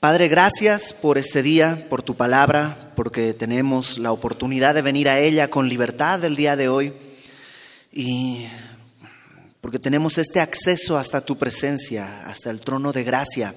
[0.00, 5.18] Padre, gracias por este día, por tu palabra, porque tenemos la oportunidad de venir a
[5.18, 6.94] ella con libertad el día de hoy
[7.92, 8.46] y
[9.60, 13.54] porque tenemos este acceso hasta tu presencia, hasta el trono de gracia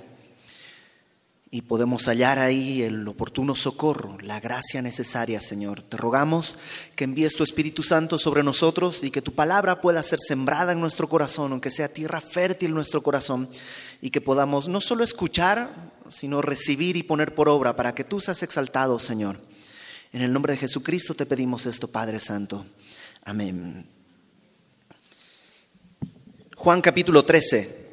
[1.53, 5.83] y podemos hallar ahí el oportuno socorro, la gracia necesaria, Señor.
[5.83, 6.57] Te rogamos
[6.95, 10.81] que envíes tu Espíritu Santo sobre nosotros y que tu palabra pueda ser sembrada en
[10.81, 13.47] nuestro corazón, aunque sea tierra fértil nuestro corazón,
[14.01, 15.69] y que podamos no solo escuchar,
[16.09, 19.39] sino recibir y poner por obra para que tú seas exaltado, Señor.
[20.11, 22.65] En el nombre de Jesucristo te pedimos esto, Padre Santo.
[23.23, 23.87] Amén.
[26.55, 27.83] Juan capítulo 13.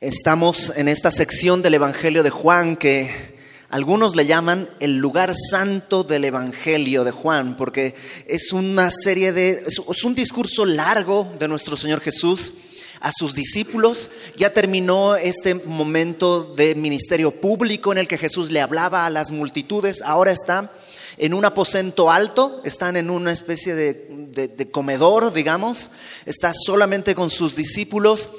[0.00, 3.33] Estamos en esta sección del Evangelio de Juan que
[3.74, 7.96] algunos le llaman el lugar santo del Evangelio de Juan, porque
[8.28, 12.52] es una serie de, es un discurso largo de nuestro Señor Jesús
[13.00, 14.10] a sus discípulos.
[14.36, 19.32] Ya terminó este momento de ministerio público en el que Jesús le hablaba a las
[19.32, 20.02] multitudes.
[20.02, 20.70] Ahora está
[21.18, 25.90] en un aposento alto, están en una especie de, comedor, digamos,
[26.26, 28.30] está solamente con sus discípulos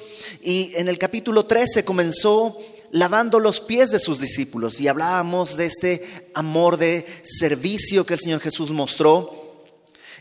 [0.41, 2.57] y en el capítulo 13 comenzó
[2.95, 6.01] lavando los pies de sus discípulos y hablábamos de este
[6.33, 9.65] amor de servicio que el Señor Jesús mostró.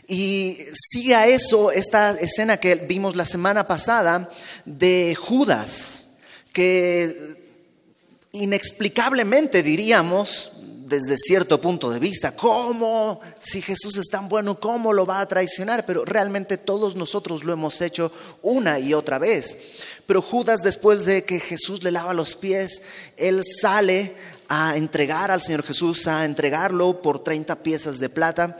[0.09, 4.29] Y sigue a eso esta escena que vimos la semana pasada
[4.65, 6.17] de Judas,
[6.51, 7.15] que
[8.33, 10.54] inexplicablemente diríamos,
[10.85, 13.19] desde cierto punto de vista, ¿cómo?
[13.39, 15.83] Si Jesús es tan bueno, ¿cómo lo va a traicionar?
[15.85, 18.11] Pero realmente todos nosotros lo hemos hecho
[18.43, 19.57] una y otra vez.
[20.05, 22.83] Pero Judas, después de que Jesús le lava los pies,
[23.17, 24.13] él sale
[24.47, 28.55] a entregar al Señor Jesús, a entregarlo por 30 piezas de plata.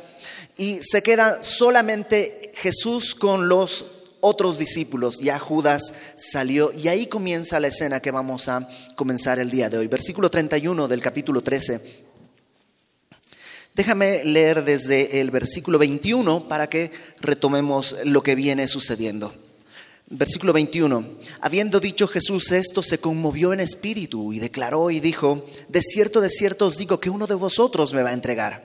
[0.58, 3.86] Y se queda solamente Jesús con los
[4.20, 5.20] otros discípulos.
[5.20, 9.78] Ya Judas salió y ahí comienza la escena que vamos a comenzar el día de
[9.78, 9.88] hoy.
[9.88, 12.05] Versículo 31 del capítulo 13.
[13.76, 19.34] Déjame leer desde el versículo 21 para que retomemos lo que viene sucediendo.
[20.08, 21.06] Versículo 21.
[21.42, 26.30] Habiendo dicho Jesús esto, se conmovió en espíritu y declaró y dijo, de cierto, de
[26.30, 28.64] cierto os digo que uno de vosotros me va a entregar.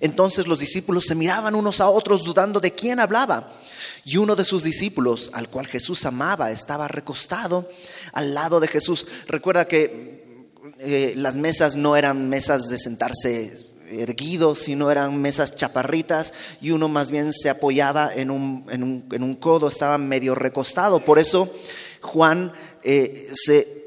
[0.00, 3.52] Entonces los discípulos se miraban unos a otros dudando de quién hablaba.
[4.06, 7.68] Y uno de sus discípulos, al cual Jesús amaba, estaba recostado
[8.14, 9.06] al lado de Jesús.
[9.26, 10.46] Recuerda que
[10.78, 16.88] eh, las mesas no eran mesas de sentarse erguidos, sino eran mesas chaparritas y uno
[16.88, 21.04] más bien se apoyaba en un, en un, en un codo, estaba medio recostado.
[21.04, 21.50] Por eso
[22.00, 22.52] Juan
[22.82, 23.86] eh, se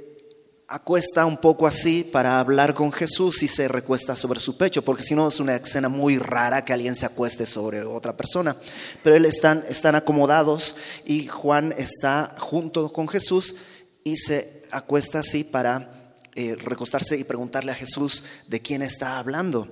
[0.70, 5.04] acuesta un poco así para hablar con Jesús y se recuesta sobre su pecho, porque
[5.04, 8.56] si no es una escena muy rara que alguien se acueste sobre otra persona.
[9.04, 13.56] Pero él están, están acomodados y Juan está junto con Jesús
[14.04, 19.68] y se acuesta así para eh, recostarse y preguntarle a Jesús de quién está hablando.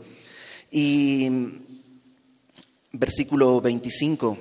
[0.72, 1.30] Y
[2.92, 4.38] versículo 25.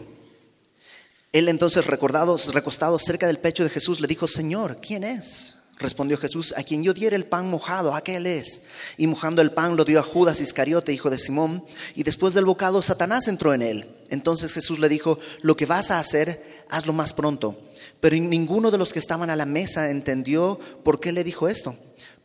[1.33, 5.57] Él entonces, recordado, recostado cerca del pecho de Jesús, le dijo, Señor, ¿quién es?
[5.79, 8.63] Respondió Jesús, a quien yo diera el pan mojado, aquel es.
[8.97, 11.63] Y mojando el pan lo dio a Judas Iscariote, hijo de Simón,
[11.95, 13.87] y después del bocado Satanás entró en él.
[14.09, 17.61] Entonces Jesús le dijo, lo que vas a hacer, hazlo más pronto.
[18.01, 21.77] Pero ninguno de los que estaban a la mesa entendió por qué le dijo esto.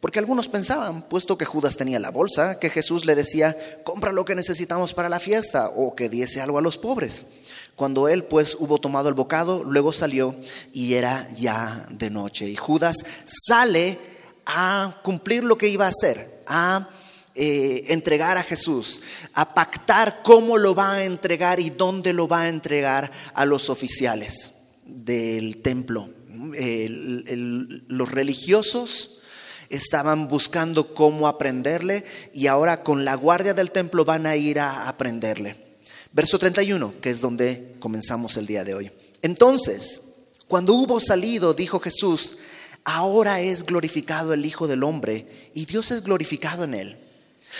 [0.02, 4.26] Porque algunos pensaban, puesto que Judas tenía la bolsa, que Jesús le decía, compra lo
[4.26, 7.28] que necesitamos para la fiesta o que diese algo a los pobres.
[7.76, 10.36] Cuando él pues hubo tomado el bocado, luego salió
[10.74, 12.50] y era ya de noche.
[12.50, 12.98] Y Judas
[13.28, 14.00] sale
[14.48, 16.90] a cumplir lo que iba a hacer, a
[17.36, 22.42] eh, entregar a Jesús, a pactar cómo lo va a entregar y dónde lo va
[22.42, 26.10] a entregar a los oficiales del templo.
[27.88, 29.21] los religiosos
[29.72, 34.88] estaban buscando cómo aprenderle y ahora con la guardia del templo van a ir a
[34.88, 35.56] aprenderle.
[36.12, 38.92] Verso 31, que es donde comenzamos el día de hoy.
[39.22, 40.02] Entonces,
[40.48, 42.38] cuando hubo salido, dijo Jesús,
[42.84, 46.98] ahora es glorificado el Hijo del Hombre y Dios es glorificado en él.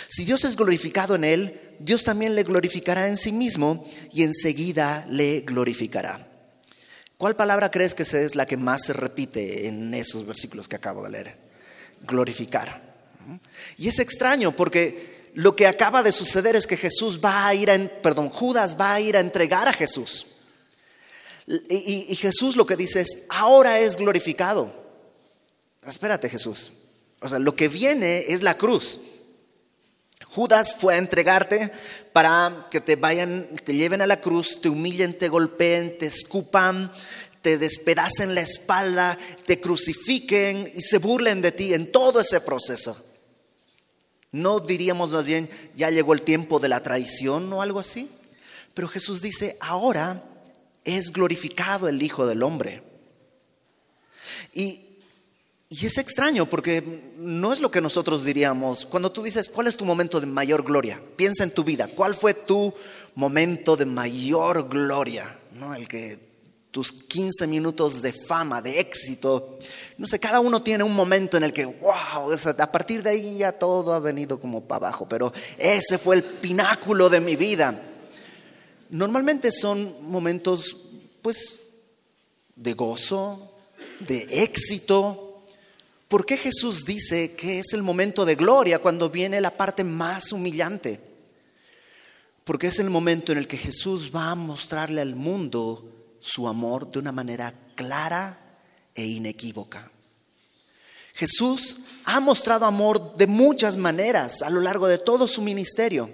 [0.08, 5.06] Si Dios es glorificado en él, Dios también le glorificará en sí mismo y enseguida
[5.08, 6.28] le glorificará.
[7.16, 11.04] ¿Cuál palabra crees que es la que más se repite en esos versículos que acabo
[11.04, 11.51] de leer?
[12.02, 12.82] Glorificar.
[13.76, 17.70] Y es extraño porque lo que acaba de suceder es que Jesús va a ir
[17.70, 20.26] a, perdón, Judas va a ir a entregar a Jesús.
[21.46, 24.72] Y, Jesús lo que dice es, ahora es glorificado.
[25.86, 26.72] Espérate Jesús.
[27.20, 29.00] O sea, lo que viene es la cruz.
[30.26, 31.70] Judas fue a entregarte
[32.12, 36.90] para que te vayan, te lleven a la cruz, te humillen, te golpeen, te escupan,
[37.42, 42.96] te despedacen la espalda, te crucifiquen y se burlen de ti en todo ese proceso.
[44.30, 48.08] No diríamos más bien, ya llegó el tiempo de la traición o algo así.
[48.72, 50.22] Pero Jesús dice, ahora
[50.84, 52.82] es glorificado el Hijo del Hombre.
[54.54, 54.92] Y
[55.72, 58.84] y es extraño porque no es lo que nosotros diríamos.
[58.84, 61.00] Cuando tú dices, ¿cuál es tu momento de mayor gloria?
[61.16, 61.88] Piensa en tu vida.
[61.88, 62.74] ¿Cuál fue tu
[63.14, 65.38] momento de mayor gloria?
[65.52, 65.74] ¿No?
[65.74, 66.18] El que
[66.72, 69.58] tus 15 minutos de fama, de éxito.
[69.98, 73.38] No sé, cada uno tiene un momento en el que, wow, a partir de ahí
[73.38, 77.80] ya todo ha venido como para abajo, pero ese fue el pináculo de mi vida.
[78.90, 80.76] Normalmente son momentos,
[81.22, 81.60] pues,
[82.56, 83.52] de gozo,
[84.00, 85.28] de éxito,
[86.12, 90.32] ¿Por qué Jesús dice que es el momento de gloria cuando viene la parte más
[90.32, 91.00] humillante?
[92.44, 96.90] Porque es el momento en el que Jesús va a mostrarle al mundo su amor
[96.90, 98.38] de una manera clara
[98.94, 99.90] e inequívoca.
[101.14, 106.08] Jesús ha mostrado amor de muchas maneras a lo largo de todo su ministerio,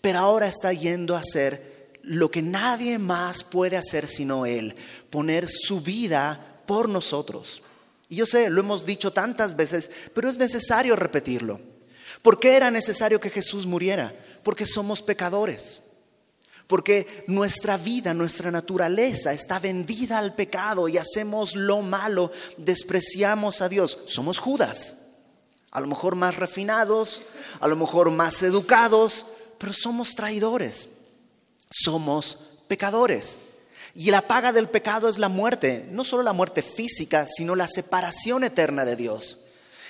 [0.00, 4.74] pero ahora está yendo a hacer lo que nadie más puede hacer sino Él,
[5.10, 7.62] poner su vida por nosotros.
[8.08, 11.60] Y yo sé, lo hemos dicho tantas veces, pero es necesario repetirlo.
[12.22, 14.14] ¿Por qué era necesario que Jesús muriera?
[14.42, 15.82] Porque somos pecadores.
[16.70, 23.68] Porque nuestra vida, nuestra naturaleza está vendida al pecado y hacemos lo malo, despreciamos a
[23.68, 23.98] Dios.
[24.06, 25.08] Somos Judas.
[25.72, 27.22] A lo mejor más refinados,
[27.58, 29.26] a lo mejor más educados,
[29.58, 30.90] pero somos traidores.
[31.70, 32.38] Somos
[32.68, 33.38] pecadores.
[33.96, 37.66] Y la paga del pecado es la muerte, no solo la muerte física, sino la
[37.66, 39.38] separación eterna de Dios.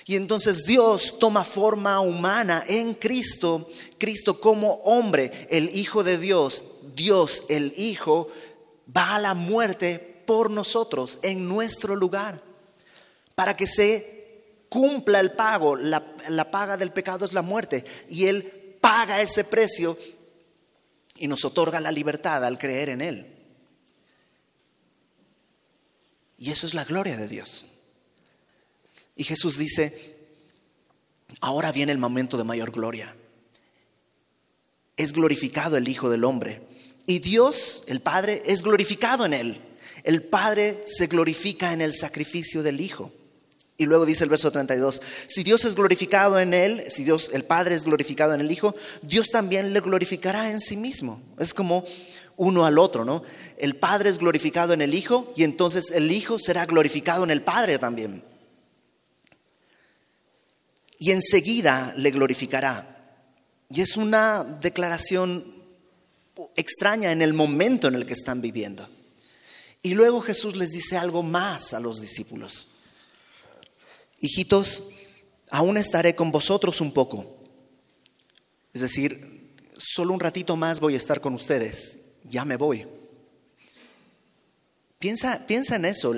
[0.07, 3.69] Y entonces Dios toma forma humana en Cristo,
[4.01, 6.65] Cristo como hombre, el Hijo de Dios,
[6.97, 8.27] Dios el Hijo,
[8.97, 12.41] va a la muerte por nosotros, en nuestro lugar,
[13.37, 15.77] para que se cumpla el pago.
[15.77, 17.85] La, la paga del pecado es la muerte.
[18.09, 19.97] Y Él paga ese precio
[21.17, 23.37] y nos otorga la libertad al creer en Él.
[26.39, 27.67] Y eso es la gloria de Dios.
[29.15, 30.17] Y Jesús dice,
[31.41, 33.15] ahora viene el momento de mayor gloria.
[35.01, 36.61] Es glorificado el Hijo del Hombre.
[37.07, 39.61] Y Dios, el Padre, es glorificado en él.
[40.05, 43.11] El Padre se glorifica en el sacrificio del Hijo.
[43.79, 47.45] Y luego dice el verso 32, si Dios es glorificado en él, si Dios, el
[47.45, 51.19] Padre es glorificado en el Hijo, Dios también le glorificará en sí mismo.
[51.39, 51.87] Es como
[52.37, 53.23] uno al otro, ¿no?
[53.57, 57.41] El Padre es glorificado en el Hijo y entonces el Hijo será glorificado en el
[57.41, 58.23] Padre también.
[60.99, 62.90] Y enseguida le glorificará.
[63.71, 65.45] Y es una declaración
[66.57, 68.89] extraña en el momento en el que están viviendo.
[69.83, 72.69] Y luego Jesús les dice algo más a los discípulos.
[74.21, 74.89] Hijitos,
[75.51, 77.39] aún estaré con vosotros un poco.
[78.75, 82.87] Es decir, solo un ratito más voy a estar con ustedes ya me voy.
[85.01, 86.13] Piensa, piensa en eso,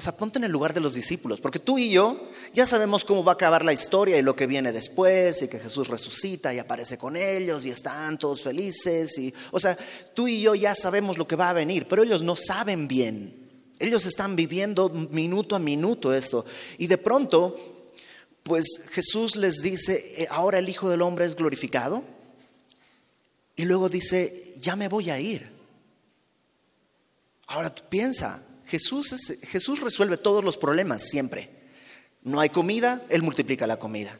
[0.00, 3.22] sea, ponte en el lugar de los discípulos, porque tú y yo ya sabemos cómo
[3.22, 6.58] va a acabar la historia y lo que viene después, y que Jesús resucita y
[6.58, 9.78] aparece con ellos y están todos felices, y, o sea,
[10.12, 13.32] tú y yo ya sabemos lo que va a venir, pero ellos no saben bien,
[13.78, 16.44] ellos están viviendo minuto a minuto esto,
[16.78, 17.86] y de pronto,
[18.42, 22.02] pues Jesús les dice, eh, ahora el Hijo del Hombre es glorificado,
[23.54, 25.55] y luego dice, ya me voy a ir.
[27.46, 31.48] Ahora piensa, Jesús, Jesús resuelve todos los problemas siempre.
[32.22, 34.18] No hay comida, Él multiplica la comida.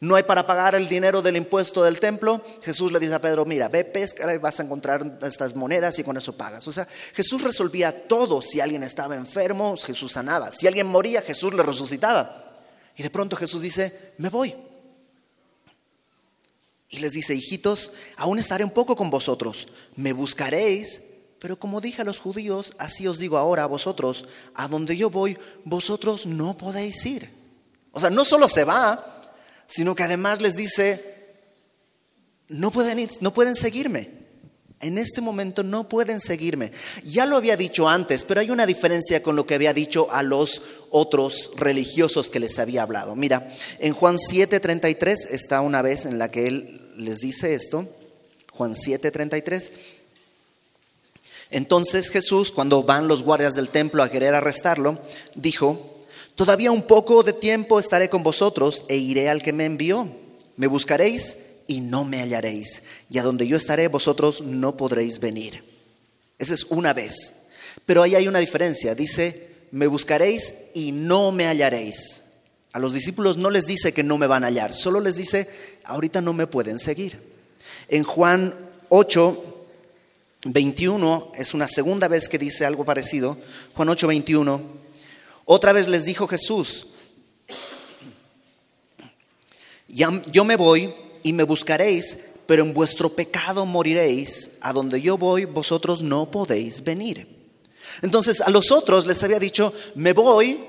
[0.00, 2.44] No hay para pagar el dinero del impuesto del templo.
[2.62, 6.04] Jesús le dice a Pedro, mira, ve, pesca y vas a encontrar estas monedas y
[6.04, 6.66] con eso pagas.
[6.68, 8.42] O sea, Jesús resolvía todo.
[8.42, 10.52] Si alguien estaba enfermo, Jesús sanaba.
[10.52, 12.52] Si alguien moría, Jesús le resucitaba.
[12.96, 14.54] Y de pronto Jesús dice, me voy.
[16.90, 21.13] Y les dice, hijitos, aún estaré un poco con vosotros, me buscaréis,
[21.44, 24.24] pero como dije a los judíos, así os digo ahora a vosotros,
[24.54, 25.36] a donde yo voy,
[25.66, 27.28] vosotros no podéis ir.
[27.92, 29.28] O sea, no solo se va,
[29.66, 31.04] sino que además les dice,
[32.48, 34.08] no pueden ir, no pueden seguirme.
[34.80, 36.72] En este momento no pueden seguirme.
[37.04, 40.22] Ya lo había dicho antes, pero hay una diferencia con lo que había dicho a
[40.22, 43.16] los otros religiosos que les había hablado.
[43.16, 43.46] Mira,
[43.80, 47.86] en Juan 7:33 está una vez en la que él les dice esto.
[48.50, 49.72] Juan 7:33.
[51.54, 54.98] Entonces Jesús, cuando van los guardias del templo a querer arrestarlo,
[55.36, 56.02] dijo,
[56.34, 60.08] Todavía un poco de tiempo estaré con vosotros e iré al que me envió.
[60.56, 61.36] Me buscaréis
[61.68, 65.62] y no me hallaréis, y a donde yo estaré vosotros no podréis venir.
[66.40, 67.50] Esa es una vez.
[67.86, 68.96] Pero ahí hay una diferencia.
[68.96, 72.22] Dice, me buscaréis y no me hallaréis.
[72.72, 75.48] A los discípulos no les dice que no me van a hallar, solo les dice,
[75.84, 77.16] ahorita no me pueden seguir.
[77.86, 78.52] En Juan
[78.88, 79.53] 8,
[80.44, 83.36] 21, es una segunda vez que dice algo parecido.
[83.74, 84.62] Juan 8, 21.
[85.46, 86.88] Otra vez les dijo Jesús,
[89.88, 94.58] yo me voy y me buscaréis, pero en vuestro pecado moriréis.
[94.60, 97.26] A donde yo voy, vosotros no podéis venir.
[98.02, 100.60] Entonces a los otros les había dicho, me voy,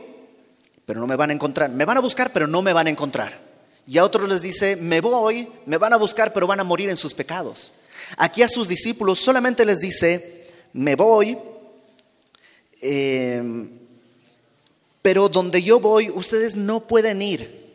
[0.86, 1.70] pero no me van a encontrar.
[1.70, 3.44] Me van a buscar, pero no me van a encontrar.
[3.88, 6.90] Y a otros les dice, me voy, me van a buscar, pero van a morir
[6.90, 7.74] en sus pecados.
[8.18, 11.38] Aquí a sus discípulos solamente les dice, me voy,
[12.82, 13.70] em,
[15.02, 17.66] pero donde yo voy, ustedes no pueden ir.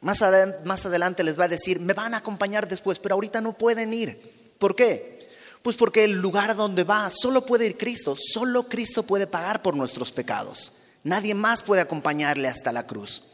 [0.00, 3.40] Más adelante, más adelante les va a decir, me van a acompañar después, pero ahorita
[3.40, 4.18] no pueden ir.
[4.58, 5.28] ¿Por qué?
[5.62, 9.76] Pues porque el lugar donde va solo puede ir Cristo, solo Cristo puede pagar por
[9.76, 10.78] nuestros pecados.
[11.04, 13.24] Nadie más puede acompañarle hasta la cruz.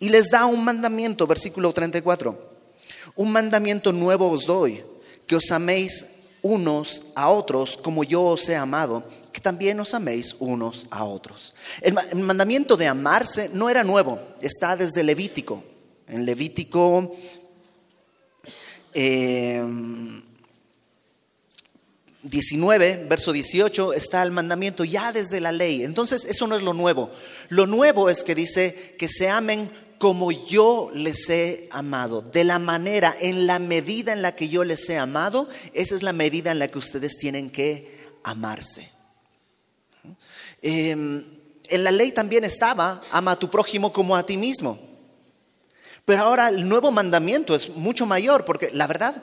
[0.00, 2.54] Y les da un mandamiento, versículo 34.
[3.16, 4.84] Un mandamiento nuevo os doy,
[5.26, 9.02] que os améis unos a otros como yo os he amado,
[9.32, 11.54] que también os améis unos a otros.
[11.80, 15.64] El, mandamiento de amarse no era nuevo, está desde Levítico.
[16.06, 17.16] En Levítico
[18.92, 19.64] eh,
[22.24, 25.82] 19, verso 18, está el mandamiento ya desde la ley.
[25.82, 27.10] Entonces, eso no es lo nuevo.
[27.50, 29.70] Lo nuevo es que dice que se amen
[30.04, 32.20] como yo les he amado.
[32.20, 36.02] De la manera, en la medida en la que yo les he amado, esa es
[36.02, 38.92] la medida en la que ustedes tienen que amarse.
[40.60, 41.24] Em,
[41.70, 44.78] en la ley también estaba, ama a tu prójimo como a ti mismo.
[46.04, 49.16] Pero ahora el nuevo mandamiento es mucho mayor, porque la verdad,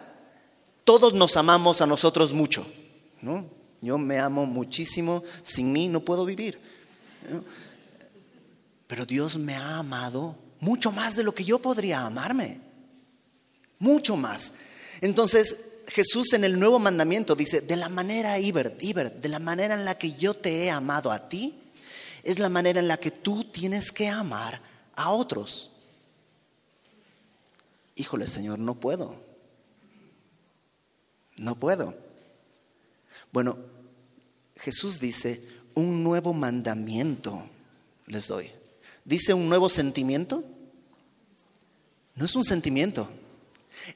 [0.84, 2.66] todos nos amamos a nosotros mucho.
[3.82, 6.58] Yo me amo muchísimo, sin mí no puedo vivir.
[8.88, 12.60] Pero Dios me ha amado mucho más de lo que yo podría amarme.
[13.80, 14.54] Mucho más.
[15.02, 19.74] Entonces, Jesús en el nuevo mandamiento dice, de la manera, Iber, Iber, de la manera
[19.74, 21.60] en la que yo te he amado a ti,
[22.24, 24.62] es la manera en la que tú tienes que amar
[24.96, 25.72] a otros.
[27.96, 29.16] Híjole, Señor, no puedo.
[31.38, 31.96] No puedo.
[33.32, 33.58] Bueno,
[34.56, 37.44] Jesús dice, un nuevo mandamiento
[38.06, 38.52] les doy.
[39.06, 40.44] ¿Dice un nuevo sentimiento?
[42.16, 43.08] No es un sentimiento.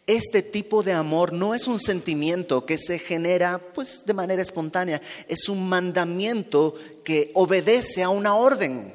[0.07, 5.01] Este tipo de amor no es un sentimiento que se genera pues de manera espontánea,
[5.27, 8.93] es un mandamiento que obedece a una orden.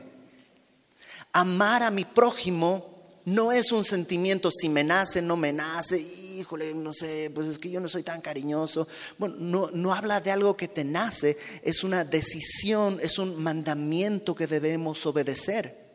[1.32, 2.90] Amar a mi prójimo
[3.24, 7.58] no es un sentimiento si me nace, no me nace, híjole, no sé, pues es
[7.58, 8.88] que yo no soy tan cariñoso.
[9.18, 14.34] Bueno, no, no habla de algo que te nace, es una decisión, es un mandamiento
[14.34, 15.89] que debemos obedecer.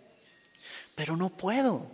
[0.95, 1.85] Pero no puedo.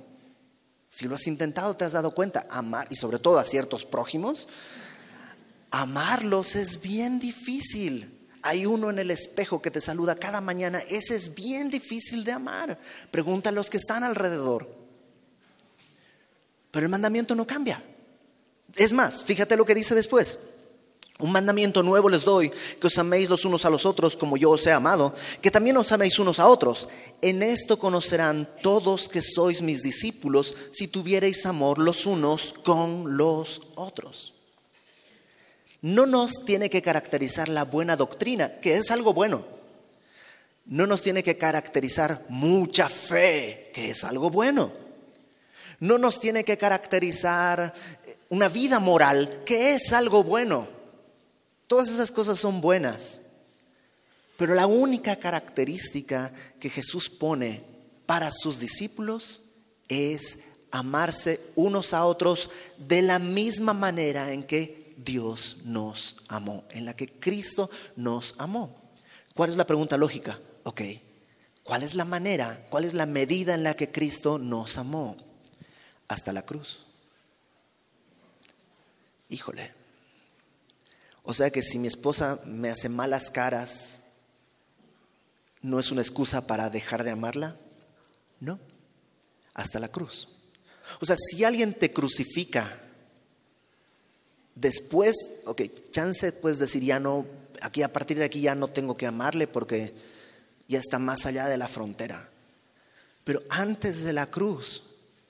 [0.88, 4.48] Si lo has intentado, te has dado cuenta, amar, y sobre todo a ciertos prójimos,
[5.72, 8.28] amarlos es bien difícil.
[8.44, 12.34] Hay uno en el espejo que te saluda cada mañana, ese es bien difícil de
[12.34, 12.78] amar.
[13.10, 14.68] Pregunta a los que están alrededor.
[16.72, 17.82] Pero el mandamiento no cambia.
[18.76, 20.38] Es más, fíjate lo que dice después.
[21.22, 24.50] Un mandamiento nuevo les doy, que os améis los unos a los otros como yo
[24.50, 26.90] os he amado, que también os améis unos a otros.
[27.22, 33.62] En esto conocerán todos que sois mis discípulos si tuviereis amor los unos con los
[33.76, 34.34] otros.
[35.82, 39.46] No nos tiene que caracterizar la buena doctrina, que es algo bueno.
[40.66, 44.72] No nos tiene que caracterizar mucha fe, que es algo bueno.
[45.80, 47.74] No nos tiene que caracterizar
[48.30, 50.81] una vida moral, que es algo bueno.
[51.72, 53.22] Todas esas cosas son buenas.
[54.36, 57.64] Pero la única característica que Jesús pone
[58.06, 59.54] para sus discípulos
[59.88, 66.84] es amarse unos a otros de la misma manera en que Dios nos amó, en
[66.84, 68.76] la que Cristo nos amó.
[69.34, 70.38] ¿Cuál es la pregunta lógica?
[70.64, 70.82] Ok,
[71.64, 75.16] ¿cuál es la manera, cuál es la medida en la que Cristo nos amó?
[76.10, 76.86] Hasta la cruz
[79.32, 79.81] híjole.
[81.24, 84.00] O sea que si mi esposa me hace malas caras,
[85.62, 87.56] ¿no es una excusa para dejar de amarla?
[88.40, 88.60] No,
[89.54, 90.30] hasta la cruz.
[91.00, 92.80] O sea, si alguien te crucifica,
[94.56, 95.62] después, ok,
[95.92, 97.26] chance puedes decir, ya no,
[97.62, 99.94] aquí a partir de aquí ya no tengo que amarle porque
[100.68, 102.30] ya está más allá de la frontera.
[103.24, 104.84] Pero antes de la cruz,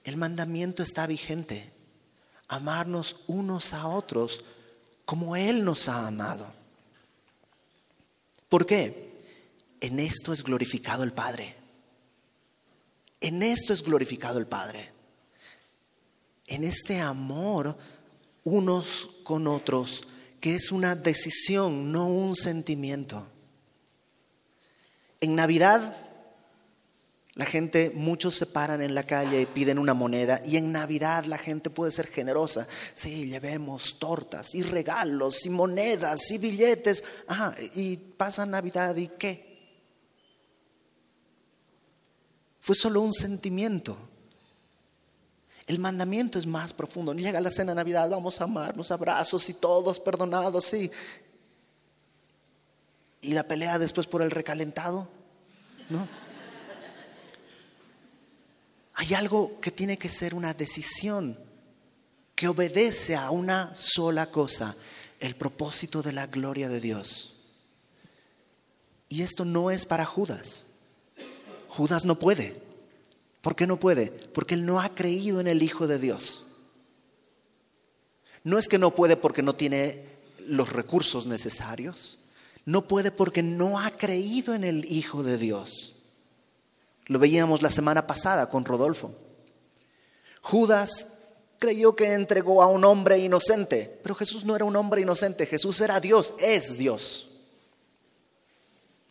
[0.03, 1.71] el mandamiento está vigente
[2.47, 4.43] amarnos unos a otros
[5.11, 6.49] como Él nos ha amado.
[8.47, 9.19] ¿Por qué?
[9.81, 11.53] En esto es glorificado el Padre.
[13.19, 14.89] En esto es glorificado el Padre.
[16.47, 17.77] En este amor
[18.45, 20.07] unos con otros,
[20.39, 23.27] que es una decisión, no un sentimiento.
[25.19, 25.93] En Navidad
[27.35, 31.23] la gente, muchos se paran en la calle y piden una moneda y en Navidad
[31.25, 32.67] la gente puede ser generosa.
[32.93, 37.03] Sí, llevemos tortas y regalos y monedas y billetes.
[37.27, 39.49] Ajá, y pasa Navidad y qué?
[42.59, 43.97] Fue solo un sentimiento.
[45.67, 47.13] El mandamiento es más profundo.
[47.13, 50.91] Llega la cena de Navidad, vamos a amarnos, abrazos y todos perdonados, sí.
[53.21, 55.07] ¿Y la pelea después por el recalentado?
[55.89, 56.20] ¿No?
[59.01, 61.35] Hay algo que tiene que ser una decisión
[62.35, 64.75] que obedece a una sola cosa,
[65.19, 67.37] el propósito de la gloria de Dios.
[69.09, 70.67] Y esto no es para Judas.
[71.67, 72.61] Judas no puede.
[73.41, 74.11] ¿Por qué no puede?
[74.11, 76.45] Porque él no ha creído en el Hijo de Dios.
[78.43, 80.05] No es que no puede porque no tiene
[80.45, 82.19] los recursos necesarios.
[82.65, 86.00] No puede porque no ha creído en el Hijo de Dios.
[87.11, 89.13] Lo veíamos la semana pasada con Rodolfo.
[90.41, 91.23] Judas
[91.59, 95.81] creyó que entregó a un hombre inocente, pero Jesús no era un hombre inocente, Jesús
[95.81, 97.31] era Dios, es Dios.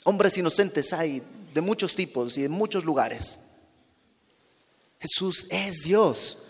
[0.04, 3.40] Hombres inocentes hay de muchos tipos y en muchos lugares.
[4.98, 6.44] Jesús es Dios.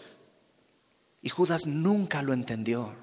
[1.20, 2.94] Y Judas nunca lo entendió.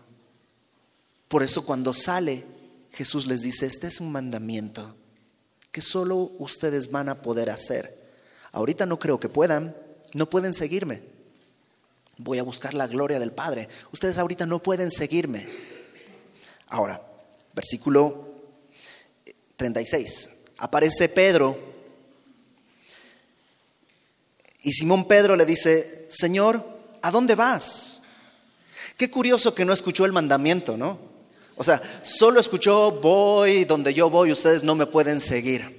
[1.27, 2.46] Por eso cuando sale,
[2.94, 4.96] Jesús les dice, este es un mandamiento
[5.70, 8.06] que solo ustedes van a poder hacer
[8.57, 9.75] Ahorita no creo que puedan,
[10.13, 11.03] no pueden seguirme.
[12.17, 13.69] Voy a buscar la gloria del Padre.
[13.91, 15.47] Ustedes ahorita no pueden seguirme.
[16.67, 16.99] Ahora,
[17.53, 18.29] versículo
[19.57, 20.45] 36.
[20.57, 21.55] Aparece Pedro
[24.63, 26.59] y Simón Pedro le dice, Señor,
[27.03, 28.00] ¿a dónde vas?
[28.98, 30.98] Qué curioso que no escuchó el mandamiento, ¿no?
[31.57, 35.76] O sea, solo escuchó, voy donde yo voy, ustedes no me pueden seguir.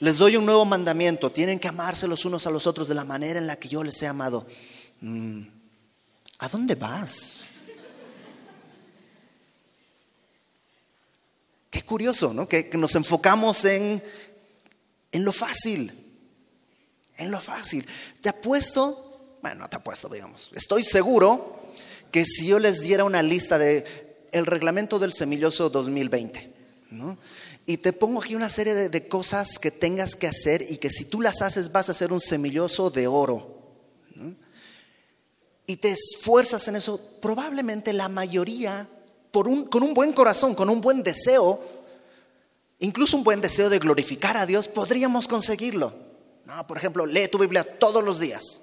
[0.00, 1.30] Les doy un nuevo mandamiento.
[1.30, 3.82] Tienen que amarse los unos a los otros de la manera en la que yo
[3.82, 4.46] les he amado.
[5.00, 5.42] Mm,
[6.38, 7.40] ¿A dónde vas?
[11.70, 12.48] Qué curioso, ¿no?
[12.48, 14.02] Que, nos enfocamos en,
[15.12, 15.92] en lo fácil.
[17.16, 17.84] En lo fácil.
[18.20, 20.50] Te apuesto, bueno, no te apuesto, digamos.
[20.54, 21.60] Estoy seguro
[22.12, 23.84] que si yo les diera una lista de
[24.30, 26.52] el reglamento del semilloso 2020,
[26.90, 27.18] ¿no?
[27.68, 31.04] Y te pongo aquí una serie de, cosas que tengas que hacer y que si
[31.04, 33.58] tú las haces vas a ser un semilloso de oro.
[35.66, 38.88] Y te esfuerzas en eso, probablemente la mayoría,
[39.30, 41.62] por un, con un buen corazón, con un buen deseo,
[42.78, 45.92] incluso un buen deseo de glorificar a Dios, podríamos conseguirlo.
[46.66, 48.62] Por ejemplo, lee tu Biblia todos los días.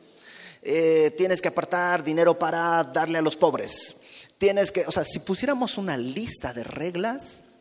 [0.63, 3.97] Eh, tienes que apartar dinero para darle a los pobres.
[4.39, 7.51] Tienes que, o sea, si pusiéramos una lista de reglas,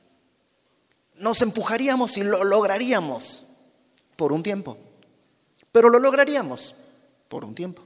[1.18, 3.46] nos empujaríamos y lo lograríamos
[4.16, 4.76] por un tiempo.
[5.72, 6.74] Pero lo lograríamos
[7.28, 7.82] por un tiempo.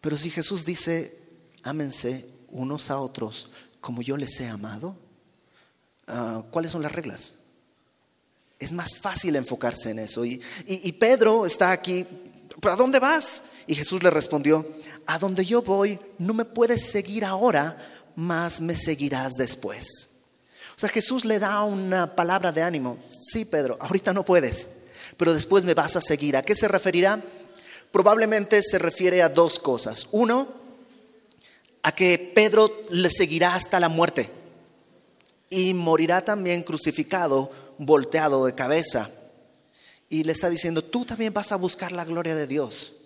[0.00, 1.18] Pero si Jesús dice,
[1.62, 3.50] ámense unos a otros
[3.80, 4.96] como yo les he amado,
[6.08, 7.34] ah, ¿cuáles son las reglas?
[8.58, 10.24] Es más fácil enfocarse en eso.
[10.24, 12.06] Y, y Pedro está aquí,
[12.62, 13.44] ¿a dónde vas?
[13.66, 14.66] Y Jesús le respondió,
[15.06, 17.76] a donde yo voy no me puedes seguir ahora,
[18.16, 20.15] mas me seguirás después.
[20.76, 22.98] O sea, Jesús le da una palabra de ánimo.
[23.00, 24.82] Sí, Pedro, ahorita no puedes,
[25.16, 26.36] pero después me vas a seguir.
[26.36, 27.18] ¿A qué se referirá?
[27.90, 30.08] Probablemente se refiere a dos cosas.
[30.12, 30.46] Uno,
[31.82, 34.28] a que Pedro le seguirá hasta la muerte
[35.48, 39.10] y morirá también crucificado, volteado de cabeza.
[40.10, 42.96] Y le está diciendo, tú también vas a buscar la gloria de Dios.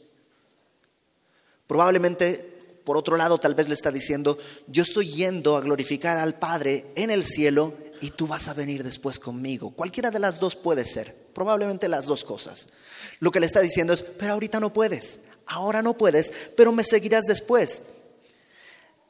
[1.69, 2.50] Probablemente
[2.91, 6.87] por otro lado, tal vez le está diciendo, yo estoy yendo a glorificar al Padre
[6.97, 9.71] en el cielo y tú vas a venir después conmigo.
[9.71, 12.67] Cualquiera de las dos puede ser, probablemente las dos cosas.
[13.21, 16.83] Lo que le está diciendo es, pero ahorita no puedes, ahora no puedes, pero me
[16.83, 17.93] seguirás después.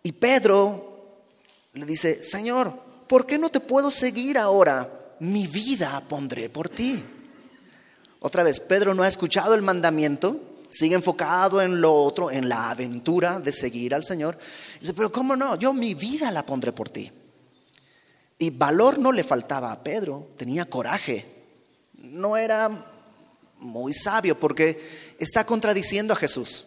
[0.02, 1.22] Y Pedro
[1.72, 2.74] le dice, Señor,
[3.08, 5.16] ¿por qué no te puedo seguir ahora?
[5.20, 7.02] Mi vida pondré por ti.
[8.18, 10.38] Otra vez, Pedro no ha escuchado el mandamiento,
[10.70, 14.38] sigue enfocado en lo otro, en la aventura de seguir al Señor.
[14.80, 15.56] dice, pero ¿cómo no?
[15.56, 17.10] Yo mi vida la pondré por ti.
[18.38, 21.26] Y valor no le faltaba a Pedro, tenía coraje.
[21.98, 22.70] No era
[23.58, 24.80] muy sabio porque
[25.18, 26.64] está contradiciendo a Jesús.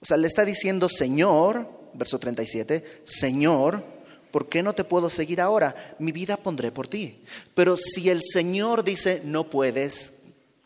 [0.00, 3.84] O sea, le está diciendo, Señor, verso 37, Señor,
[4.30, 5.74] ¿por qué no te puedo seguir ahora?
[5.98, 7.22] Mi vida pondré por ti.
[7.54, 10.22] Pero si el Señor dice, no puedes,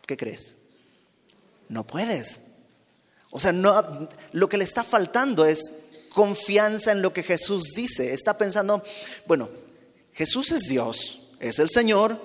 [0.07, 0.64] ¿qué crees?
[1.75, 2.53] No puedes.
[3.31, 8.15] O sea, no, lo que le está faltando es confianza en lo que Jesús dice.
[8.15, 8.81] Está pensando,
[9.27, 9.51] bueno,
[10.13, 12.17] Jesús es Dios, es el Señor,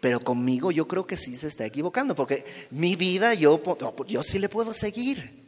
[0.00, 3.62] pero conmigo yo creo que sí se está equivocando, porque mi vida yo,
[4.08, 5.46] yo sí le puedo seguir.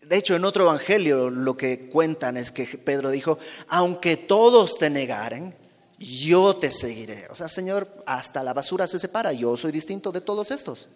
[0.00, 3.38] De hecho, en otro evangelio lo que cuentan es que Pedro dijo,
[3.68, 5.54] aunque todos te negaren,
[5.96, 7.28] yo te seguiré.
[7.30, 10.88] O sea, Señor, hasta la basura se separa, yo soy distinto de todos estos.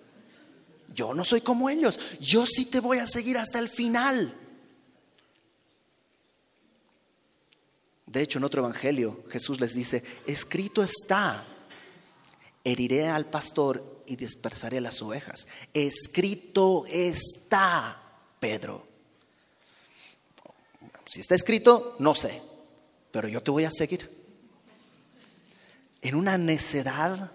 [0.94, 4.33] Yo no soy como ellos, yo sí te voy a seguir hasta el final.
[8.07, 11.44] De hecho, en otro evangelio Jesús les dice, escrito está,
[12.62, 15.48] heriré al pastor y dispersaré las ovejas.
[15.72, 18.00] Escrito está,
[18.38, 18.87] Pedro.
[21.07, 22.40] Si está escrito, no sé,
[23.11, 24.09] pero yo te voy a seguir.
[26.02, 27.33] En una necedad.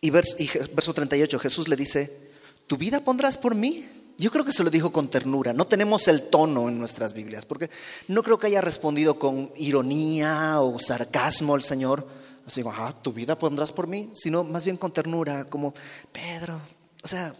[0.00, 2.30] Y verso, y verso 38, Jesús le dice,
[2.66, 3.88] ¿tu vida pondrás por mí?
[4.18, 5.52] Yo creo que se lo dijo con ternura.
[5.52, 7.70] No tenemos el tono en nuestras Biblias, porque
[8.08, 12.06] no creo que haya respondido con ironía o sarcasmo el Señor.
[12.44, 15.74] Así como, ah, tu vida pondrás por mí, sino más bien con ternura, como,
[16.12, 16.60] Pedro,
[17.02, 17.34] o sea,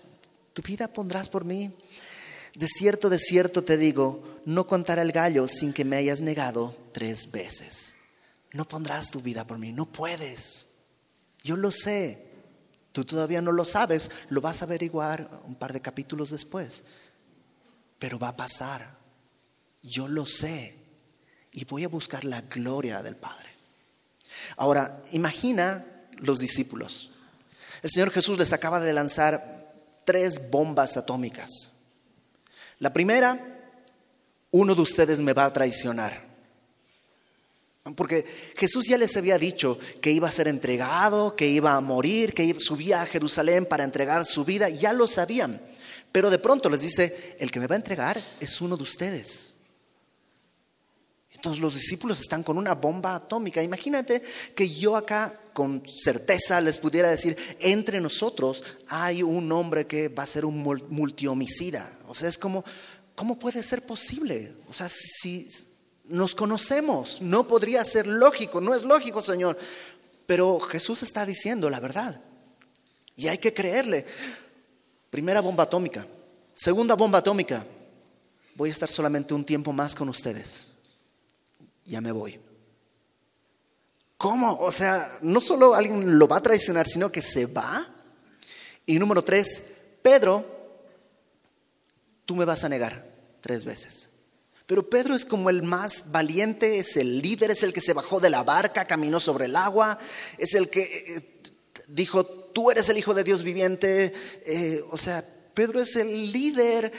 [0.52, 1.72] tu vida pondrás por mí.
[2.54, 6.76] De cierto, de cierto te digo, no contará el gallo sin que me hayas negado
[6.92, 7.96] tres veces.
[8.52, 10.68] No pondrás tu vida por mí, no puedes.
[11.42, 12.27] Yo lo sé.
[12.98, 16.82] Tú todavía no lo sabes, lo vas a averiguar un par de capítulos después.
[17.96, 18.90] Pero va a pasar.
[19.84, 20.74] Yo lo sé.
[21.52, 23.50] Y voy a buscar la gloria del Padre.
[24.56, 27.12] Ahora, imagina los discípulos.
[27.84, 29.70] El Señor Jesús les acaba de lanzar
[30.04, 31.74] tres bombas atómicas.
[32.80, 33.38] La primera,
[34.50, 36.20] uno de ustedes me va a traicionar.
[37.94, 38.24] Porque
[38.56, 42.58] Jesús ya les había dicho que iba a ser entregado, que iba a morir, que
[42.58, 45.60] subía a Jerusalén para entregar su vida, ya lo sabían.
[46.12, 49.50] Pero de pronto les dice, el que me va a entregar es uno de ustedes.
[51.38, 53.62] Entonces los discípulos están con una bomba atómica.
[53.62, 54.20] Imagínate
[54.56, 60.24] que yo acá con certeza les pudiera decir, entre nosotros hay un hombre que va
[60.24, 61.92] a ser un multihomicida.
[62.08, 62.64] O sea, es como,
[63.14, 64.52] ¿cómo puede ser posible?
[64.68, 65.48] O sea, si
[66.08, 67.20] nos conocemos.
[67.20, 69.58] No podría ser lógico, no es lógico, Señor.
[70.26, 72.20] Pero Jesús está diciendo la verdad.
[73.16, 74.04] Y hay que creerle.
[75.10, 76.06] Primera bomba atómica.
[76.52, 77.64] Segunda bomba atómica.
[78.54, 80.68] Voy a estar solamente un tiempo más con ustedes.
[81.84, 82.38] Ya me voy.
[84.16, 84.58] ¿Cómo?
[84.58, 87.86] O sea, no solo alguien lo va a traicionar, sino que se va.
[88.84, 90.44] Y número tres, Pedro,
[92.24, 93.06] tú me vas a negar
[93.40, 94.17] tres veces.
[94.68, 98.20] Pero Pedro es como el más valiente, es el líder, es el que se bajó
[98.20, 99.98] de la barca, caminó sobre el agua,
[100.36, 101.24] es el que eh,
[101.88, 104.12] dijo, tú eres el Hijo de Dios viviente.
[104.44, 106.92] Eh, o sea, Pedro es el líder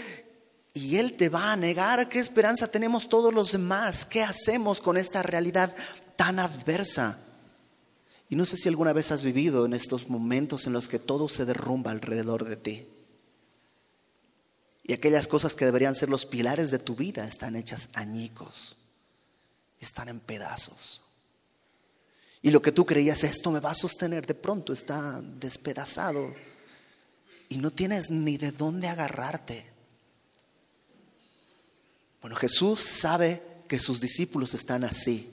[0.73, 2.09] y él te va a negar.
[2.09, 4.03] ¿Qué esperanza tenemos todos los demás?
[4.03, 5.71] ¿Qué hacemos con esta realidad
[6.15, 7.19] tan adversa?
[8.29, 11.29] Y no sé si alguna vez has vivido en estos momentos en los que todo
[11.29, 12.87] se derrumba alrededor de ti.
[14.89, 18.75] Y aquellas cosas que deberían ser los pilares de tu vida están hechas añicos,
[19.79, 21.03] están en pedazos.
[22.41, 26.33] Y lo que tú creías, esto me va a sostener, de pronto está despedazado
[27.49, 29.63] y no tienes ni de dónde agarrarte.
[32.21, 35.29] Bueno, Jesús sabe que sus discípulos están así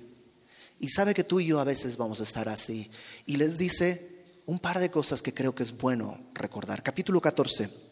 [0.78, 2.90] y sabe que tú y yo a veces vamos a estar así.
[3.24, 6.82] Y les dice un par de cosas que creo que es bueno recordar.
[6.82, 7.85] Capítulo 14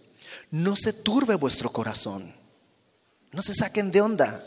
[0.51, 2.33] no se turbe vuestro corazón.
[3.33, 4.45] No se saquen de onda.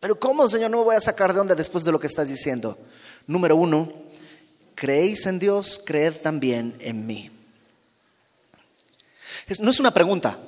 [0.00, 2.28] Pero ¿cómo, Señor, no me voy a sacar de onda después de lo que estás
[2.28, 2.78] diciendo?
[3.26, 3.92] Número uno,
[4.74, 7.30] creéis en Dios, creed también en mí.
[9.60, 10.38] No es una pregunta.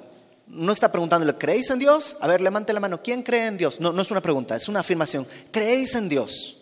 [0.46, 2.16] No está preguntándole, ¿creéis en Dios?
[2.20, 3.02] A ver, levante la mano.
[3.02, 3.78] ¿Quién cree en Dios?
[3.80, 5.26] No, no es una pregunta, es una afirmación.
[5.52, 6.56] ¿Creéis en Dios?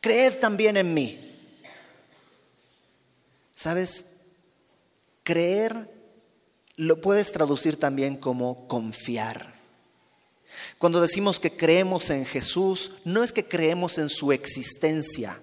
[0.00, 1.20] Creed también en mí.
[3.54, 4.16] ¿Sabes?
[5.22, 5.95] Creer
[6.76, 9.56] lo puedes traducir también como confiar.
[10.78, 15.38] Cuando decimos que creemos en Jesús, no es que creemos en su existencia.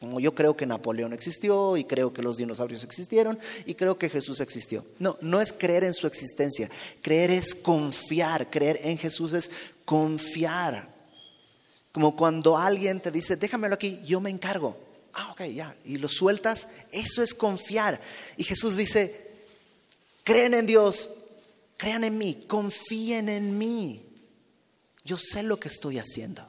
[0.00, 4.08] Como yo creo que Napoleón existió y creo que los dinosaurios existieron y creo que
[4.08, 4.84] Jesús existió.
[4.98, 6.70] No, no es creer en su existencia.
[7.02, 8.48] Creer es confiar.
[8.50, 9.50] Creer en Jesús es
[9.84, 10.94] confiar.
[11.92, 14.76] Como cuando alguien te dice, déjamelo aquí, yo me encargo.
[15.14, 15.74] Ah, ok, ya.
[15.84, 16.68] Y lo sueltas.
[16.92, 17.98] Eso es confiar.
[18.36, 19.25] Y Jesús dice,
[20.26, 21.08] creen en Dios,
[21.76, 24.02] crean en mí, confíen en mí.
[25.04, 26.44] Yo sé lo que estoy haciendo,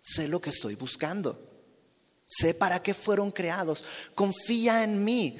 [0.00, 1.38] sé lo que estoy buscando,
[2.24, 5.36] sé para qué fueron creados, confía en mí.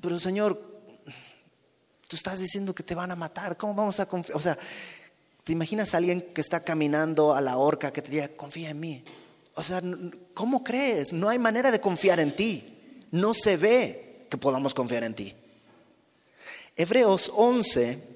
[0.00, 0.62] Pero Señor,
[2.06, 4.38] tú estás diciendo que te van a matar, ¿cómo vamos a confiar?
[4.38, 4.56] O sea,
[5.42, 8.78] ¿te imaginas a alguien que está caminando a la horca que te diga, confía en
[8.78, 9.04] mí?
[9.54, 9.82] O sea,
[10.34, 11.12] ¿cómo crees?
[11.12, 13.00] No hay manera de confiar en ti.
[13.10, 15.34] No se ve que podamos confiar en ti.
[16.78, 18.08] Hebreos 11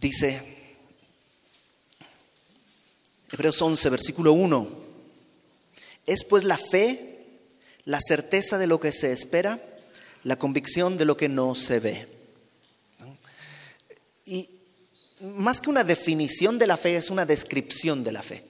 [0.00, 0.42] Dice,
[3.30, 4.66] Hebreos 11, versículo 1,
[6.06, 7.44] es pues la fe,
[7.84, 9.60] la certeza de lo que se espera,
[10.24, 12.08] la convicción de lo que no se ve.
[14.24, 14.48] Y
[15.20, 18.49] más que una definición de la fe, es una descripción de la fe.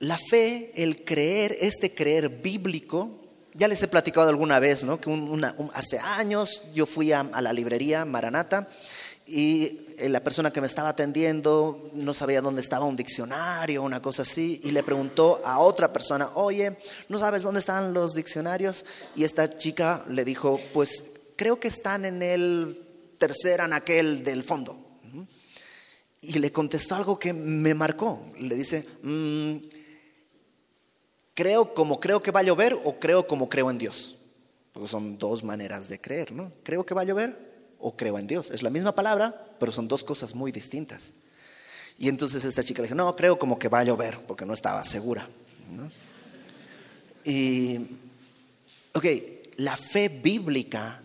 [0.00, 3.18] La fe, el creer, este creer bíblico,
[3.54, 5.00] ya les he platicado alguna vez, ¿no?
[5.00, 5.10] Que
[5.74, 8.68] hace años yo fui a, la librería Maranata
[9.26, 14.00] y eh, la persona que me estaba atendiendo no sabía dónde estaba un diccionario, una
[14.00, 18.86] cosa así, y le preguntó a otra persona, oye, ¿no sabes dónde están los diccionarios?
[19.16, 22.86] Y esta chica le dijo, pues creo que están en el
[23.18, 24.84] tercer anaquel del fondo.
[26.20, 28.24] Y le contestó algo que me marcó.
[28.38, 29.56] Le dice, mm,
[31.38, 34.16] creo como creo que va a llover o creo como creo en Dios.
[34.72, 36.50] Porque son dos maneras de creer, ¿no?
[36.64, 37.38] Creo que va a llover
[37.78, 38.50] o creo en Dios.
[38.50, 41.12] Es la misma palabra, pero son dos cosas muy distintas.
[41.96, 44.52] Y entonces esta chica le dijo, no, creo como que va a llover, porque no
[44.52, 45.28] estaba segura.
[47.24, 47.86] Y,
[48.94, 49.04] ok,
[49.58, 51.00] la fe bíblica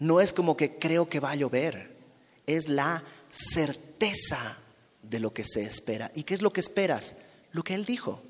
[0.00, 1.96] no es como que creo que va a llover,
[2.44, 4.58] es la certeza
[5.04, 6.10] de lo que se espera.
[6.16, 7.18] ¿Y qué es lo que esperas?
[7.52, 8.20] Lo que Él dijo.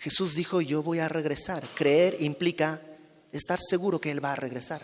[0.00, 1.62] Jesús dijo, yo voy a regresar.
[1.74, 2.80] Creer implica
[3.32, 4.82] estar seguro que Él va a regresar.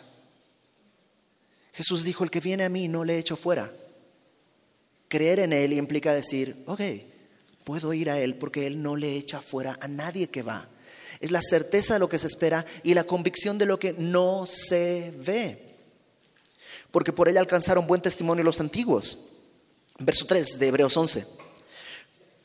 [1.72, 3.72] Jesús dijo, el que viene a mí no le echo fuera.
[5.08, 6.82] Creer en Él implica decir, ok,
[7.64, 10.68] puedo ir a Él porque Él no le echa fuera a nadie que va.
[11.20, 14.44] Es la certeza de lo que se espera y la convicción de lo que no
[14.46, 15.76] se ve.
[16.90, 19.28] Porque por ella alcanzaron buen testimonio los antiguos.
[19.98, 21.45] Verso 3 de Hebreos 11.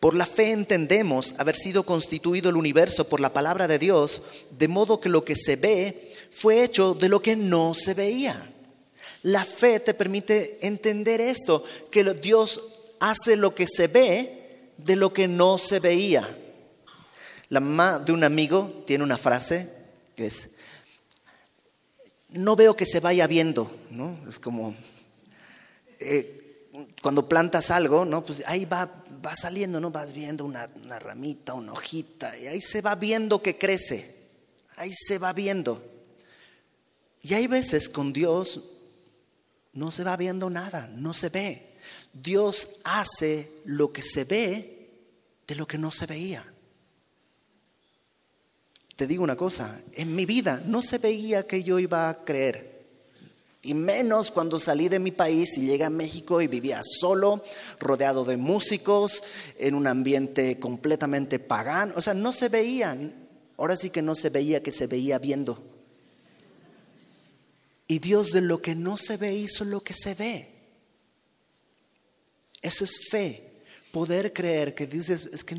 [0.01, 4.67] Por la fe entendemos haber sido constituido el universo por la palabra de Dios, de
[4.67, 8.51] modo que lo que se ve fue hecho de lo que no se veía.
[9.21, 12.61] La fe te permite entender esto, que Dios
[12.99, 16.27] hace lo que se ve de lo que no se veía.
[17.49, 19.69] La mamá de un amigo tiene una frase
[20.15, 20.55] que es,
[22.29, 24.17] no veo que se vaya viendo, ¿no?
[24.27, 24.73] Es como,
[25.99, 26.67] eh,
[27.03, 28.23] cuando plantas algo, ¿no?
[28.23, 29.91] Pues ahí va, va saliendo, ¿no?
[29.91, 34.15] Vas viendo una, una ramita, una hojita, y ahí se va viendo que crece,
[34.75, 35.84] ahí se va viendo.
[37.21, 38.62] Y hay veces con Dios
[39.73, 41.67] no se va viendo nada, no se ve.
[42.13, 44.89] Dios hace lo que se ve
[45.47, 46.43] de lo que no se veía.
[48.95, 52.70] Te digo una cosa, en mi vida no se veía que yo iba a creer.
[53.63, 57.43] Y menos cuando salí de mi país y llegué a México y vivía solo,
[57.80, 59.24] rodeado de músicos,
[59.60, 61.93] en un ambiente completamente pagano.
[61.95, 63.13] O sea, no se veían.
[63.58, 65.63] Ahora sí que no se veía que se veía viendo.
[67.88, 70.50] Y Dios de lo que no se ve hizo lo que se ve.
[72.63, 73.47] Eso es fe.
[73.91, 75.58] Poder creer que dices, es que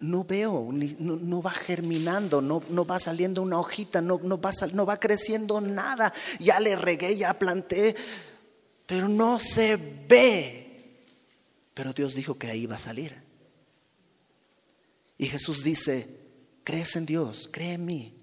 [0.00, 4.86] no veo, no, va germinando, no, no, va saliendo una hojita, no, no, va, no
[4.86, 6.12] va creciendo nada.
[6.38, 7.94] Ya le regué, ya planté,
[8.86, 9.76] pero no se
[10.08, 11.04] ve.
[11.74, 13.14] Pero Dios dijo que ahí va a salir.
[15.18, 16.08] Y Jesús dice,
[16.64, 18.20] crees en Dios, cree en mí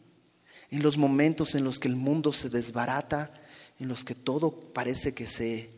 [0.69, 3.33] en los momentos en los que el mundo se desbarata,
[3.79, 5.69] en los que todo parece que se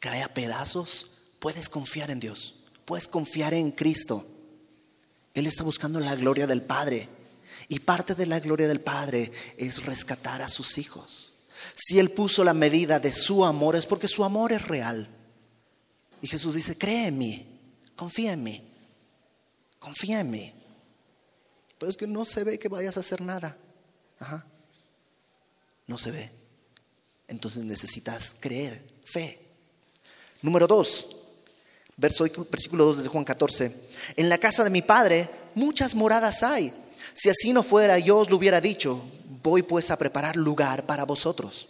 [0.00, 4.26] cae a pedazos, puedes confiar en Dios, puedes confiar en Cristo.
[5.34, 7.08] Él está buscando la gloria del Padre
[7.68, 11.32] y parte de la gloria del Padre es rescatar a sus hijos.
[11.74, 15.08] Si Él puso la medida de su amor es porque su amor es real.
[16.22, 17.46] Y Jesús dice, cree en mí,
[17.96, 18.62] confía en mí,
[19.78, 20.52] confía en mí.
[21.78, 23.56] Pero es que no se ve que vayas a hacer nada.
[24.18, 24.46] Ajá.
[25.86, 26.30] No se ve.
[27.28, 29.40] Entonces necesitas creer, fe.
[30.42, 31.23] Número dos,
[31.96, 33.72] versículo 2 de Juan 14.
[34.16, 36.72] En la casa de mi padre muchas moradas hay.
[37.14, 39.00] Si así no fuera, yo os lo hubiera dicho.
[39.42, 41.68] Voy pues a preparar lugar para vosotros.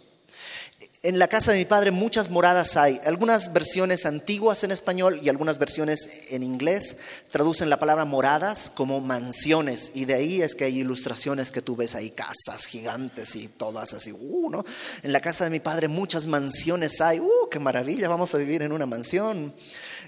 [1.05, 2.99] En la casa de mi padre muchas moradas hay.
[3.05, 6.97] Algunas versiones antiguas en español y algunas versiones en inglés
[7.29, 9.91] traducen la palabra moradas como mansiones.
[9.93, 13.93] Y de ahí es que hay ilustraciones que tú ves ahí, casas gigantes y todas
[13.93, 14.13] así.
[14.13, 14.65] Uh, ¿no?
[15.03, 17.19] En la casa de mi padre muchas mansiones hay.
[17.19, 18.09] ¡Uh, qué maravilla!
[18.09, 19.53] Vamos a vivir en una mansión.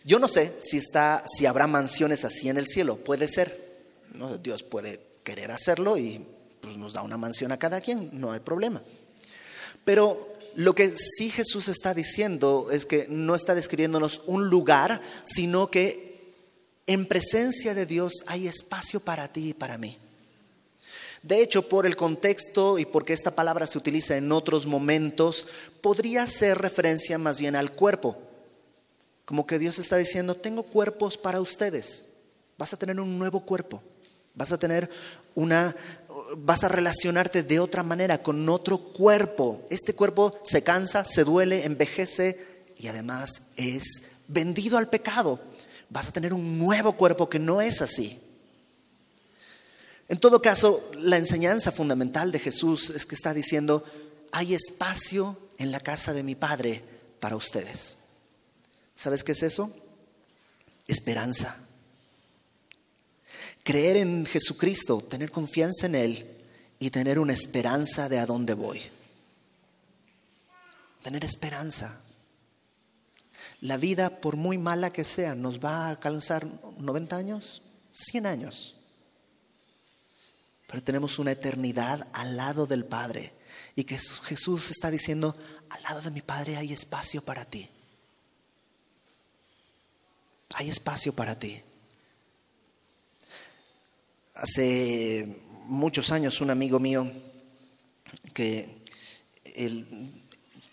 [0.04, 2.98] Yo no sé si, está, si habrá mansiones así en el cielo.
[2.98, 3.68] Puede ser.
[4.14, 4.38] ¿no?
[4.38, 6.26] Dios puede querer hacerlo y
[6.62, 8.10] pues, nos da una mansión a cada quien.
[8.14, 8.82] No hay problema.
[9.84, 15.70] Pero lo que sí Jesús está diciendo es que no está describiéndonos un lugar, sino
[15.70, 16.34] que
[16.88, 19.98] en presencia de Dios hay espacio para ti y para mí.
[21.22, 25.48] De hecho, por el contexto y porque esta palabra se utiliza en otros momentos,
[25.82, 28.18] podría ser referencia más bien al cuerpo.
[29.28, 32.14] Como que Dios está diciendo, tengo cuerpos para ustedes.
[32.58, 33.84] Vas a tener un nuevo cuerpo.
[34.34, 34.90] Vas a tener
[35.36, 35.76] una,
[36.38, 39.68] vas a relacionarte de otra manera con otro cuerpo.
[39.70, 45.42] Este cuerpo se cansa, se duele, envejece y además es vendido al pecado.
[45.90, 48.18] Vas a tener un nuevo cuerpo que no es así.
[50.08, 53.84] En todo caso, la enseñanza fundamental de Jesús es que está diciendo,
[54.32, 56.82] hay espacio en la casa de mi Padre
[57.20, 58.07] para ustedes.
[58.98, 59.72] ¿Sabes qué es eso?
[60.88, 61.56] Esperanza.
[63.64, 66.38] Creer en Jesucristo, tener confianza en Él
[66.80, 68.82] y tener una esperanza de a dónde voy.
[71.04, 72.02] Tener esperanza.
[73.62, 76.48] La vida, por muy mala que sea, nos va a alcanzar
[76.80, 78.78] 90 años, 100 años.
[80.66, 83.32] Pero tenemos una eternidad al lado del Padre.
[83.76, 85.36] Y que Jesús está diciendo,
[85.70, 87.70] al lado de mi Padre hay espacio para ti.
[90.54, 91.62] Hay espacio para ti.
[94.34, 97.12] Hace muchos años un amigo mío
[98.34, 98.78] que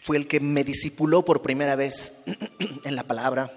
[0.00, 2.22] fue el que me discipuló por primera vez
[2.84, 3.50] en la palabra.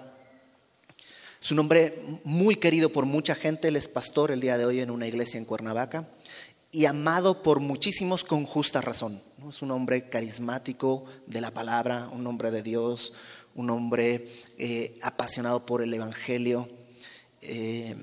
[1.40, 4.80] Es un hombre muy querido por mucha gente, él es pastor el día de hoy
[4.80, 6.08] en una iglesia en Cuernavaca
[6.70, 9.20] y amado por muchísimos con justa razón.
[9.48, 13.14] Es un hombre carismático de la palabra, un hombre de Dios,
[13.58, 16.68] un hombre eh, apasionado por el Evangelio.
[17.40, 17.94] Eh,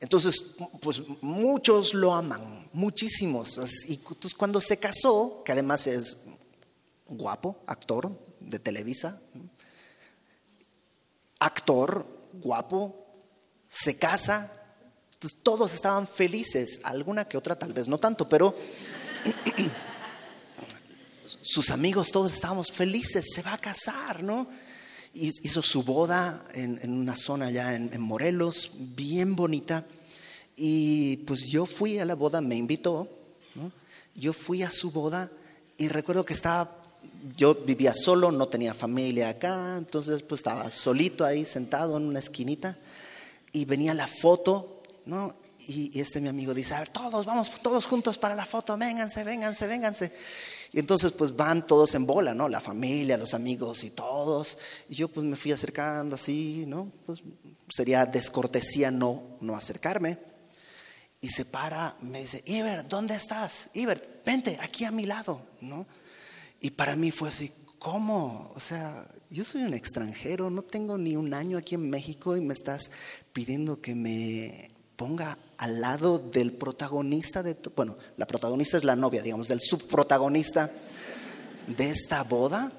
[0.00, 3.60] entonces, pues muchos lo aman, muchísimos.
[3.88, 3.98] Y
[4.36, 6.24] cuando se casó, que además es
[7.06, 9.22] guapo, actor de Televisa,
[11.38, 13.06] actor, guapo,
[13.68, 14.50] se casa,
[15.44, 18.54] todos estaban felices, alguna que otra tal vez no tanto, pero
[21.42, 24.48] sus amigos todos estábamos felices, se va a casar, ¿no?
[25.14, 29.84] hizo su boda en, una zona allá en, Morelos, bien bonita.
[30.56, 33.08] Y pues yo fui a la boda, me invitó,
[34.14, 35.30] yo fui a su boda
[35.76, 36.76] y recuerdo que estaba,
[37.36, 42.20] yo vivía solo, no tenía familia acá, entonces pues estaba solito ahí sentado en una
[42.20, 42.76] esquinita
[43.52, 45.34] y venía la foto, ¿no?
[45.66, 49.24] Y este mi amigo dice, a ver, todos, vamos todos juntos para la foto, vénganse,
[49.24, 50.12] vénganse, vénganse.
[50.74, 52.48] Y entonces pues van todos en bola, ¿no?
[52.48, 54.58] La familia, los amigos y todos.
[54.88, 56.90] Y yo pues me fui acercando así, ¿no?
[57.06, 57.22] Pues
[57.68, 60.18] sería descortesía no, no acercarme.
[61.20, 63.70] Y se para, me dice, Iber, ¿dónde estás?
[63.74, 65.86] Iber, vente aquí a mi lado, ¿no?
[66.60, 68.50] Y para mí fue así, ¿cómo?
[68.56, 72.40] O sea, yo soy un extranjero, no tengo ni un año aquí en México y
[72.40, 72.90] me estás
[73.32, 79.22] pidiendo que me ponga al lado del protagonista de, bueno, la protagonista es la novia,
[79.22, 80.70] digamos, del subprotagonista
[81.66, 82.70] de esta boda.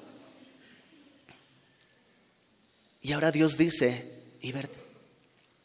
[3.02, 4.72] Y ahora Dios dice, Ibert,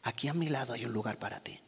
[0.01, 1.59] aquí a mi lado hay un lugar para ti.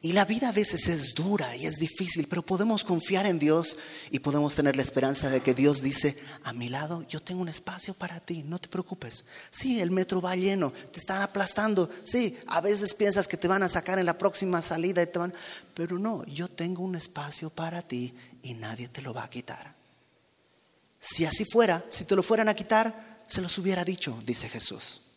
[0.00, 3.76] Y la vida a veces es dura y es difícil, pero podemos confiar en Dios
[4.12, 7.48] y podemos tener la esperanza de que Dios dice, a mi lado yo tengo un
[7.48, 9.24] espacio para ti, no te preocupes.
[9.50, 11.90] Sí, el metro va lleno, te están aplastando.
[12.04, 15.18] Sí, a veces piensas que te van a sacar en la próxima salida y te
[15.18, 15.34] van,
[15.74, 19.74] pero no, yo tengo un espacio para ti y nadie te lo va a quitar.
[21.00, 25.07] Si así fuera, si te lo fueran a quitar, se los hubiera dicho, dice Jesús.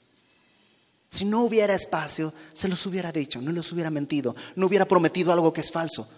[1.11, 5.33] Si no hubiera espacio, se los hubiera dicho, no les hubiera mentido, no hubiera prometido
[5.33, 6.09] algo que es falso.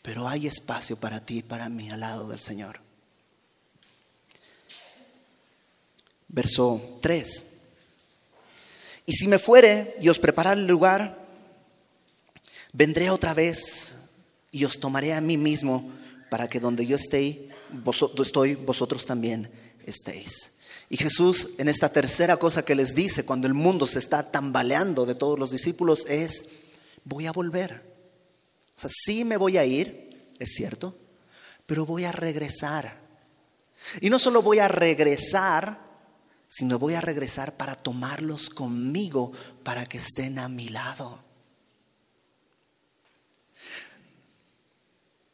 [0.00, 2.80] Pero hay espacio para ti y para mí al lado del Señor.
[6.28, 7.54] Verso 3.
[9.04, 11.26] Y si me fuere y os prepararé el lugar,
[12.72, 13.96] vendré otra vez
[14.50, 15.92] y os tomaré a mí mismo
[16.30, 17.46] para que donde yo esté,
[18.22, 19.50] estoy, vosotros también
[19.84, 20.57] estéis.
[20.90, 25.04] Y Jesús en esta tercera cosa que les dice cuando el mundo se está tambaleando
[25.04, 26.50] de todos los discípulos es,
[27.04, 27.82] voy a volver.
[28.76, 30.94] O sea, sí me voy a ir, es cierto,
[31.66, 32.96] pero voy a regresar.
[34.00, 35.78] Y no solo voy a regresar,
[36.48, 39.32] sino voy a regresar para tomarlos conmigo,
[39.62, 41.22] para que estén a mi lado.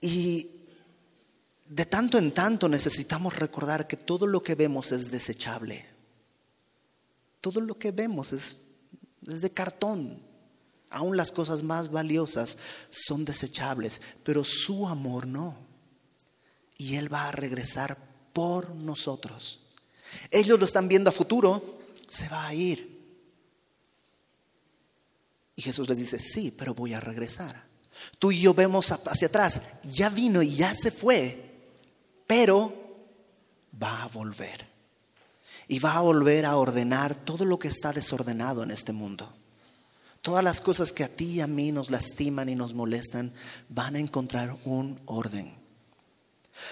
[0.00, 0.50] Y
[1.66, 5.86] de tanto en tanto necesitamos recordar que todo lo que vemos es desechable.
[7.40, 8.64] Todo lo que vemos es,
[9.20, 10.22] de cartón.
[10.90, 12.58] Aún las cosas más valiosas
[12.90, 15.56] son desechables, pero su amor no.
[16.78, 17.96] Y Él va a regresar
[18.32, 19.60] por nosotros.
[20.30, 22.94] Ellos lo están viendo a futuro, se va a ir.
[25.56, 27.64] Y Jesús les dice, sí, pero voy a regresar.
[28.18, 31.43] Tú y yo vemos hacia atrás, ya vino y ya se fue,
[32.26, 32.72] pero
[33.82, 34.66] va a volver.
[35.66, 39.32] Y va a volver a ordenar todo lo que está desordenado en este mundo.
[40.20, 43.32] Todas las cosas que a ti y a mí nos lastiman y nos molestan
[43.68, 45.54] van a encontrar un orden.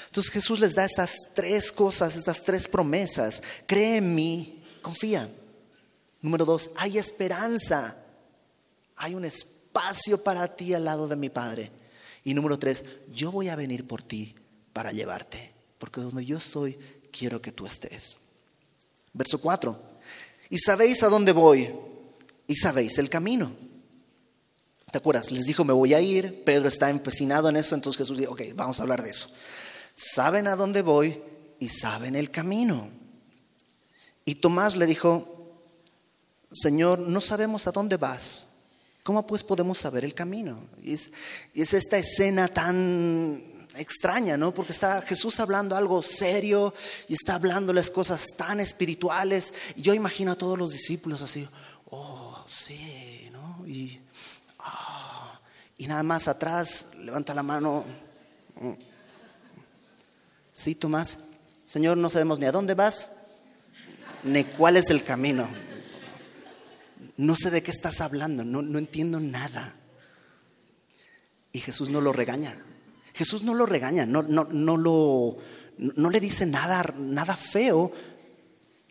[0.06, 3.42] Entonces Jesús les da estas tres cosas, estas tres promesas.
[3.66, 5.28] Cree en mí, confía.
[6.20, 7.96] Número dos, hay esperanza.
[8.96, 11.70] Hay un espacio para ti al lado de mi Padre.
[12.24, 14.34] Y número tres, yo voy a venir por ti
[14.72, 15.52] para llevarte.
[15.78, 16.78] Porque donde yo estoy,
[17.10, 18.18] quiero que tú estés.
[19.12, 19.78] Verso 4.
[20.50, 21.70] Y sabéis a dónde voy
[22.46, 23.52] y sabéis el camino.
[24.90, 25.30] ¿Te acuerdas?
[25.30, 26.44] Les dijo, me voy a ir.
[26.44, 27.74] Pedro está empecinado en eso.
[27.74, 29.30] Entonces Jesús dijo, ok, vamos a hablar de eso
[29.94, 31.20] saben a dónde voy
[31.58, 32.90] y saben el camino.
[34.24, 35.28] Y Tomás le dijo,
[36.52, 38.48] Señor, no sabemos a dónde vas.
[39.02, 40.64] ¿Cómo pues podemos saber el camino?
[40.82, 41.12] Y es,
[41.54, 43.42] esta escena tan
[43.76, 44.52] extraña, ¿no?
[44.52, 46.74] Porque está Jesús hablando algo serio
[47.08, 49.54] y está hablando las cosas tan espirituales.
[49.76, 51.48] Y yo imagino a todos los discípulos así,
[51.90, 53.66] oh, sí, ¿no?
[53.66, 54.00] Y,
[54.58, 55.40] ah,
[55.78, 57.84] y nada más atrás levanta la mano.
[60.52, 61.28] Sí, Tomás,
[61.64, 63.22] Señor, no sabemos ni a dónde vas,
[64.22, 65.48] ni cuál es el camino.
[67.16, 69.74] No sé de qué estás hablando, no, no entiendo nada.
[71.52, 72.56] Y Jesús no lo regaña.
[73.14, 75.36] Jesús no lo regaña, no, no, no, lo,
[75.78, 77.92] no le dice nada, nada feo.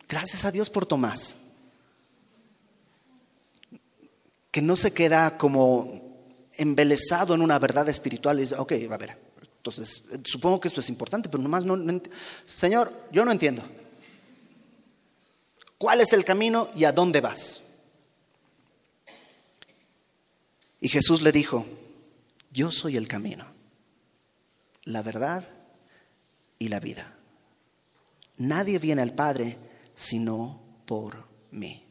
[0.07, 1.37] Gracias a Dios por Tomás.
[4.51, 6.11] Que no se queda como
[6.57, 9.17] embelesado en una verdad espiritual y dice, ok, va a ver,
[9.61, 11.77] entonces, supongo que esto es importante, pero nomás no,
[12.47, 13.61] Señor, yo no entiendo.
[15.77, 17.61] ¿Cuál es el camino y a dónde vas?
[20.79, 21.63] Y Jesús le dijo,
[22.51, 23.45] yo soy el camino,
[24.83, 25.47] la verdad
[26.59, 27.15] y la vida.
[28.37, 29.57] Nadie viene al Padre
[29.93, 31.85] sino por mí.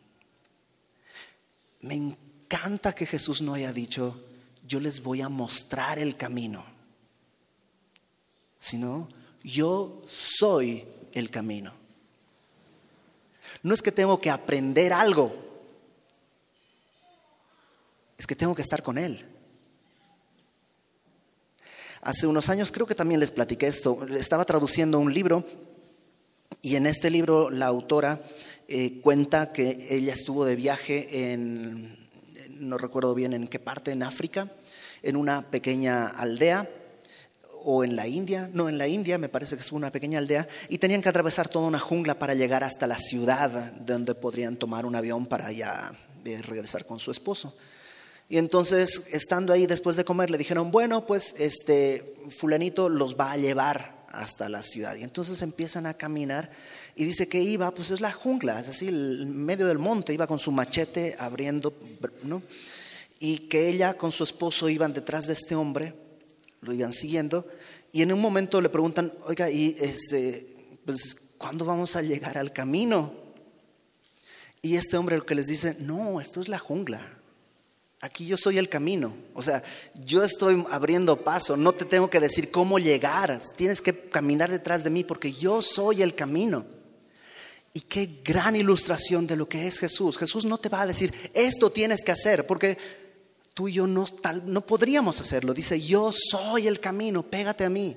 [1.82, 4.28] Me encanta que Jesús no haya dicho,
[4.66, 6.64] yo les voy a mostrar el camino
[8.60, 9.08] sino
[9.42, 11.72] yo soy el camino.
[13.64, 15.34] No es que tengo que aprender algo,
[18.16, 19.26] es que tengo que estar con Él.
[22.02, 25.44] Hace unos años creo que también les platiqué esto, estaba traduciendo un libro
[26.62, 28.22] y en este libro la autora
[28.68, 32.08] eh, cuenta que ella estuvo de viaje en,
[32.58, 34.48] no recuerdo bien en qué parte, en África,
[35.02, 36.66] en una pequeña aldea
[37.64, 40.48] o en la India, no, en la India me parece que estuvo una pequeña aldea,
[40.70, 44.86] y tenían que atravesar toda una jungla para llegar hasta la ciudad donde podrían tomar
[44.86, 45.92] un avión para ya
[46.24, 47.54] eh, regresar con su esposo.
[48.30, 53.32] Y entonces, estando ahí después de comer, le dijeron, bueno, pues este fulanito los va
[53.32, 54.94] a llevar hasta la ciudad.
[54.94, 56.50] Y entonces empiezan a caminar
[56.94, 60.26] y dice que iba, pues es la jungla, es así, el medio del monte, iba
[60.26, 61.74] con su machete abriendo,
[62.22, 62.42] ¿no?
[63.18, 65.92] Y que ella con su esposo iban detrás de este hombre
[66.62, 67.46] lo iban siguiendo,
[67.92, 72.52] y en un momento le preguntan, oiga, ¿y este, pues, cuándo vamos a llegar al
[72.52, 73.12] camino?
[74.62, 77.19] Y este hombre lo que les dice, no, esto es la jungla.
[78.00, 79.14] Aquí yo soy el camino.
[79.34, 79.62] O sea,
[80.04, 81.56] yo estoy abriendo paso.
[81.56, 83.38] No te tengo que decir cómo llegar.
[83.56, 86.64] Tienes que caminar detrás de mí porque yo soy el camino.
[87.74, 90.16] Y qué gran ilustración de lo que es Jesús.
[90.18, 92.76] Jesús no te va a decir, esto tienes que hacer, porque
[93.54, 94.06] tú y yo no,
[94.46, 95.54] no podríamos hacerlo.
[95.54, 97.96] Dice, yo soy el camino, pégate a mí.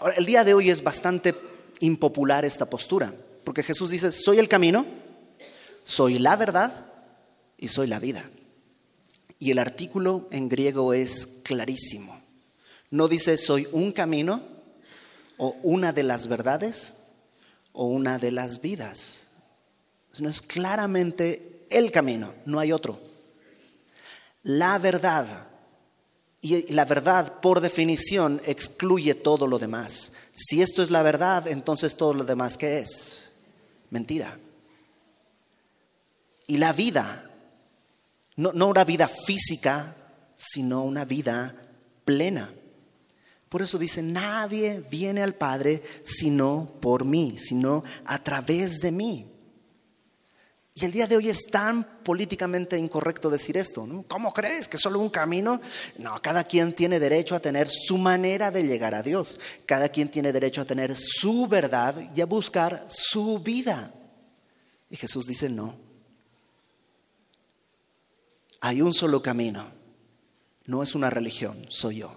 [0.00, 1.34] Ahora, el día de hoy es bastante
[1.80, 3.14] impopular esta postura,
[3.44, 4.84] porque Jesús dice, soy el camino,
[5.84, 6.86] soy la verdad
[7.56, 8.24] y soy la vida.
[9.40, 12.16] Y el artículo en griego es clarísimo.
[12.90, 14.40] No dice soy un camino
[15.36, 17.02] o una de las verdades
[17.72, 19.22] o una de las vidas.
[20.20, 23.10] No es claramente el camino, no hay otro
[24.42, 25.46] la verdad
[26.42, 30.12] Y la verdad, por definición, excluye todo lo demás.
[30.34, 33.28] Si esto es la verdad, entonces todo lo demás, ¿qué es?
[33.90, 34.38] Mentira.
[36.46, 37.29] Y la vida,
[38.40, 39.94] no, no una vida física,
[40.34, 41.54] sino una vida
[42.04, 42.50] plena.
[43.50, 49.26] Por eso dice, nadie viene al Padre sino por mí, sino a través de mí.
[50.72, 53.86] Y el día de hoy es tan políticamente incorrecto decir esto.
[54.08, 55.60] ¿Cómo crees que solo un camino?
[55.98, 59.38] No, cada quien tiene derecho a tener su manera de llegar a Dios.
[59.66, 63.92] Cada quien tiene derecho a tener su verdad y a buscar su vida.
[64.88, 65.89] Y Jesús dice, no.
[68.60, 69.70] Hay un solo camino.
[70.66, 72.14] No es una religión, soy yo,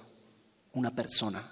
[0.74, 1.44] una persona.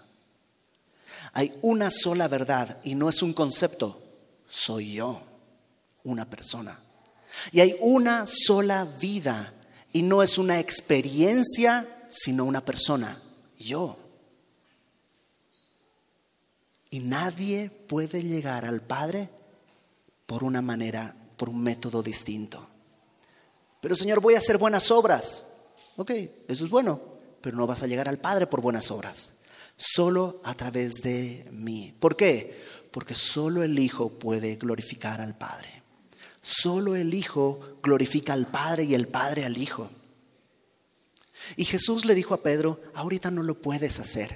[1.34, 4.02] Hay una sola verdad y no es un concepto,
[4.50, 5.22] soy yo,
[6.04, 6.80] una persona.
[7.52, 9.54] Y hay una sola vida
[9.94, 13.18] y no es una experiencia, sino una persona,
[13.58, 13.98] yo.
[16.89, 19.30] Y nadie puede llegar al Padre
[20.26, 22.68] por una manera, por un método distinto.
[23.82, 25.56] Pero Señor, voy a hacer buenas obras.
[25.98, 26.12] Ok,
[26.48, 27.02] eso es bueno,
[27.42, 29.40] pero no vas a llegar al Padre por buenas obras.
[29.76, 31.94] Solo a través de mí.
[32.00, 32.64] ¿Por qué?
[32.92, 35.82] Porque solo el Hijo puede glorificar al Padre.
[36.42, 39.90] Solo el Hijo glorifica al Padre y el Padre al Hijo.
[41.56, 44.36] Y Jesús le dijo a Pedro, ahorita no lo puedes hacer.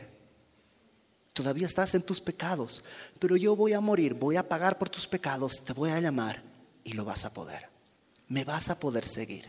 [1.34, 2.84] Todavía estás en tus pecados,
[3.20, 6.41] pero yo voy a morir, voy a pagar por tus pecados, te voy a llamar
[6.84, 7.74] y lo vas a poder.
[8.28, 9.45] Me vas a poder seguir.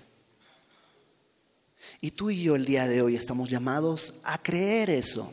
[2.00, 5.32] Y tú y yo el día de hoy estamos llamados a creer eso.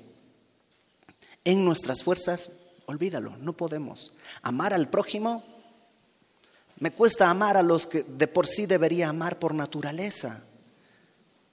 [1.43, 2.51] En nuestras fuerzas,
[2.85, 4.13] olvídalo, no podemos.
[4.41, 5.43] Amar al prójimo,
[6.79, 10.43] me cuesta amar a los que de por sí debería amar por naturaleza.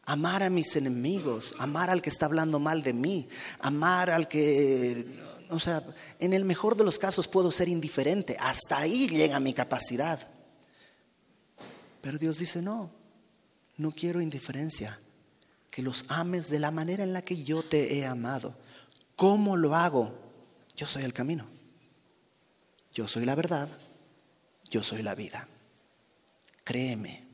[0.04, 3.28] Amar a mis enemigos, amar al que está hablando mal de mí,
[3.60, 5.06] amar al que,
[5.50, 5.84] o sea,
[6.18, 10.26] en el mejor de los casos puedo ser indiferente, hasta ahí llega mi capacidad.
[12.00, 12.90] Pero Dios dice, no,
[13.76, 14.98] no quiero indiferencia,
[15.70, 18.54] que los ames de la manera en la que yo te he amado.
[19.16, 20.12] ¿Cómo lo hago?
[20.76, 21.46] Yo soy el camino,
[22.92, 23.68] yo soy la verdad,
[24.70, 25.46] yo soy la vida.
[26.64, 27.28] Créeme.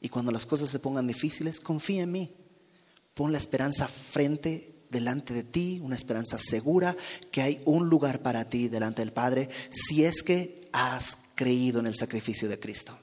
[0.00, 2.34] Y cuando las cosas se pongan difíciles, confía en mí.
[3.14, 6.96] Pon la esperanza frente, delante de ti, una esperanza segura
[7.30, 11.86] que hay un lugar para ti delante del Padre si es que has creído en
[11.86, 12.96] el sacrificio de Cristo.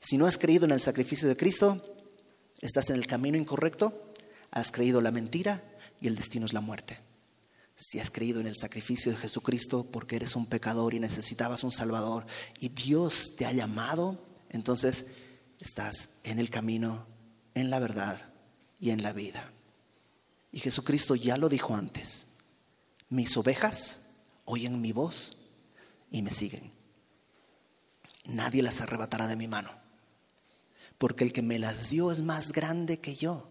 [0.00, 1.82] Si no has creído en el sacrificio de Cristo,
[2.60, 4.12] estás en el camino incorrecto,
[4.50, 5.62] has creído la mentira
[6.00, 6.98] y el destino es la muerte
[7.78, 11.70] si has creído en el sacrificio de Jesucristo porque eres un pecador y necesitabas un
[11.70, 12.26] Salvador
[12.58, 14.20] y Dios te ha llamado,
[14.50, 15.14] entonces
[15.60, 17.06] estás en el camino,
[17.54, 18.34] en la verdad
[18.80, 19.52] y en la vida.
[20.50, 22.26] Y Jesucristo ya lo dijo antes,
[23.10, 24.08] mis ovejas
[24.44, 25.46] oyen mi voz
[26.10, 26.72] y me siguen.
[28.24, 29.70] Nadie las arrebatará de mi mano,
[30.98, 33.48] porque el que me las dio es más grande que yo.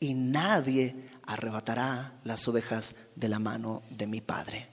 [0.00, 4.68] Y nadie arrebatará las ovejas de la mano de mi Padre.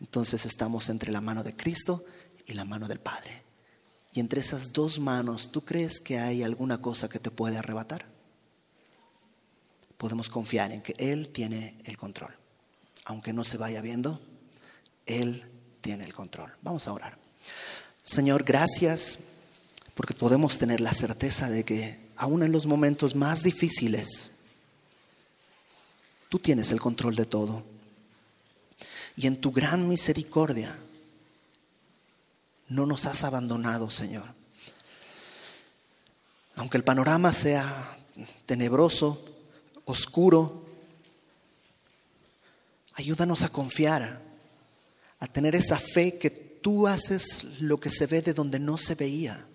[0.00, 2.04] Entonces estamos entre la mano de Cristo
[2.46, 3.42] y la mano del Padre.
[4.12, 8.04] Y entre esas dos manos, ¿tú crees que hay alguna cosa que te puede arrebatar?
[9.96, 12.34] Podemos confiar en que Él tiene el control.
[13.04, 14.20] Aunque no se vaya viendo,
[15.06, 15.48] Él
[15.80, 16.52] tiene el control.
[16.62, 17.18] Vamos a orar.
[18.02, 19.31] Señor, gracias
[19.94, 24.32] porque podemos tener la certeza de que aún en los momentos más difíciles,
[26.32, 27.62] Tú tienes el control de todo.
[29.18, 30.74] Y en tu gran misericordia
[32.68, 34.24] no nos has abandonado, Señor.
[36.56, 37.98] Aunque el panorama sea
[38.46, 39.22] tenebroso,
[39.84, 40.64] oscuro,
[42.94, 44.22] ayúdanos a confiar,
[45.20, 48.94] a tener esa fe que tú haces lo que se ve de donde no se
[48.94, 49.46] veía.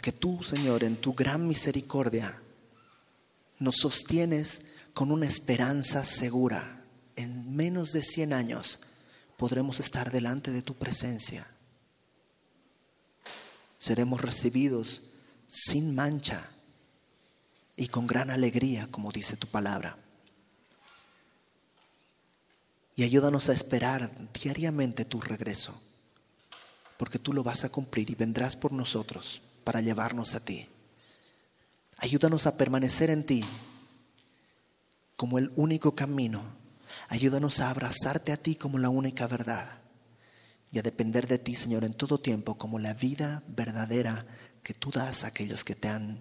[0.00, 2.40] Que tú, Señor, en tu gran misericordia,
[3.58, 6.82] nos sostienes con una esperanza segura.
[7.16, 8.80] En menos de 100 años
[9.36, 11.46] podremos estar delante de tu presencia.
[13.78, 15.12] Seremos recibidos
[15.46, 16.50] sin mancha
[17.76, 19.96] y con gran alegría, como dice tu palabra.
[22.96, 25.80] Y ayúdanos a esperar diariamente tu regreso,
[26.96, 30.68] porque tú lo vas a cumplir y vendrás por nosotros para llevarnos a ti.
[31.98, 33.44] Ayúdanos a permanecer en ti
[35.16, 36.42] como el único camino.
[37.08, 39.78] Ayúdanos a abrazarte a ti como la única verdad
[40.70, 44.26] y a depender de ti, Señor, en todo tiempo como la vida verdadera
[44.62, 46.20] que tú das a aquellos que te han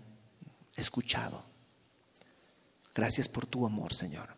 [0.75, 1.43] escuchado.
[2.93, 4.29] Gracias por tu amor, Señor.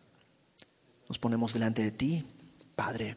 [1.08, 2.24] Nos ponemos delante de ti,
[2.74, 3.16] Padre.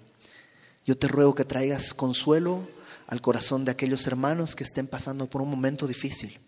[0.85, 2.67] Yo te ruego que traigas consuelo
[3.09, 6.39] al corazón de aquellos hermanos que estén pasando por un momento difícil.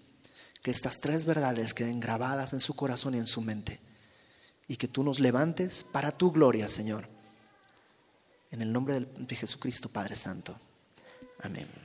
[0.61, 3.79] Que estas tres verdades queden grabadas en su corazón y en su mente.
[4.67, 7.07] Y que tú nos levantes para tu gloria, Señor.
[8.51, 10.55] En el nombre de Jesucristo, Padre Santo.
[11.41, 11.80] Amén.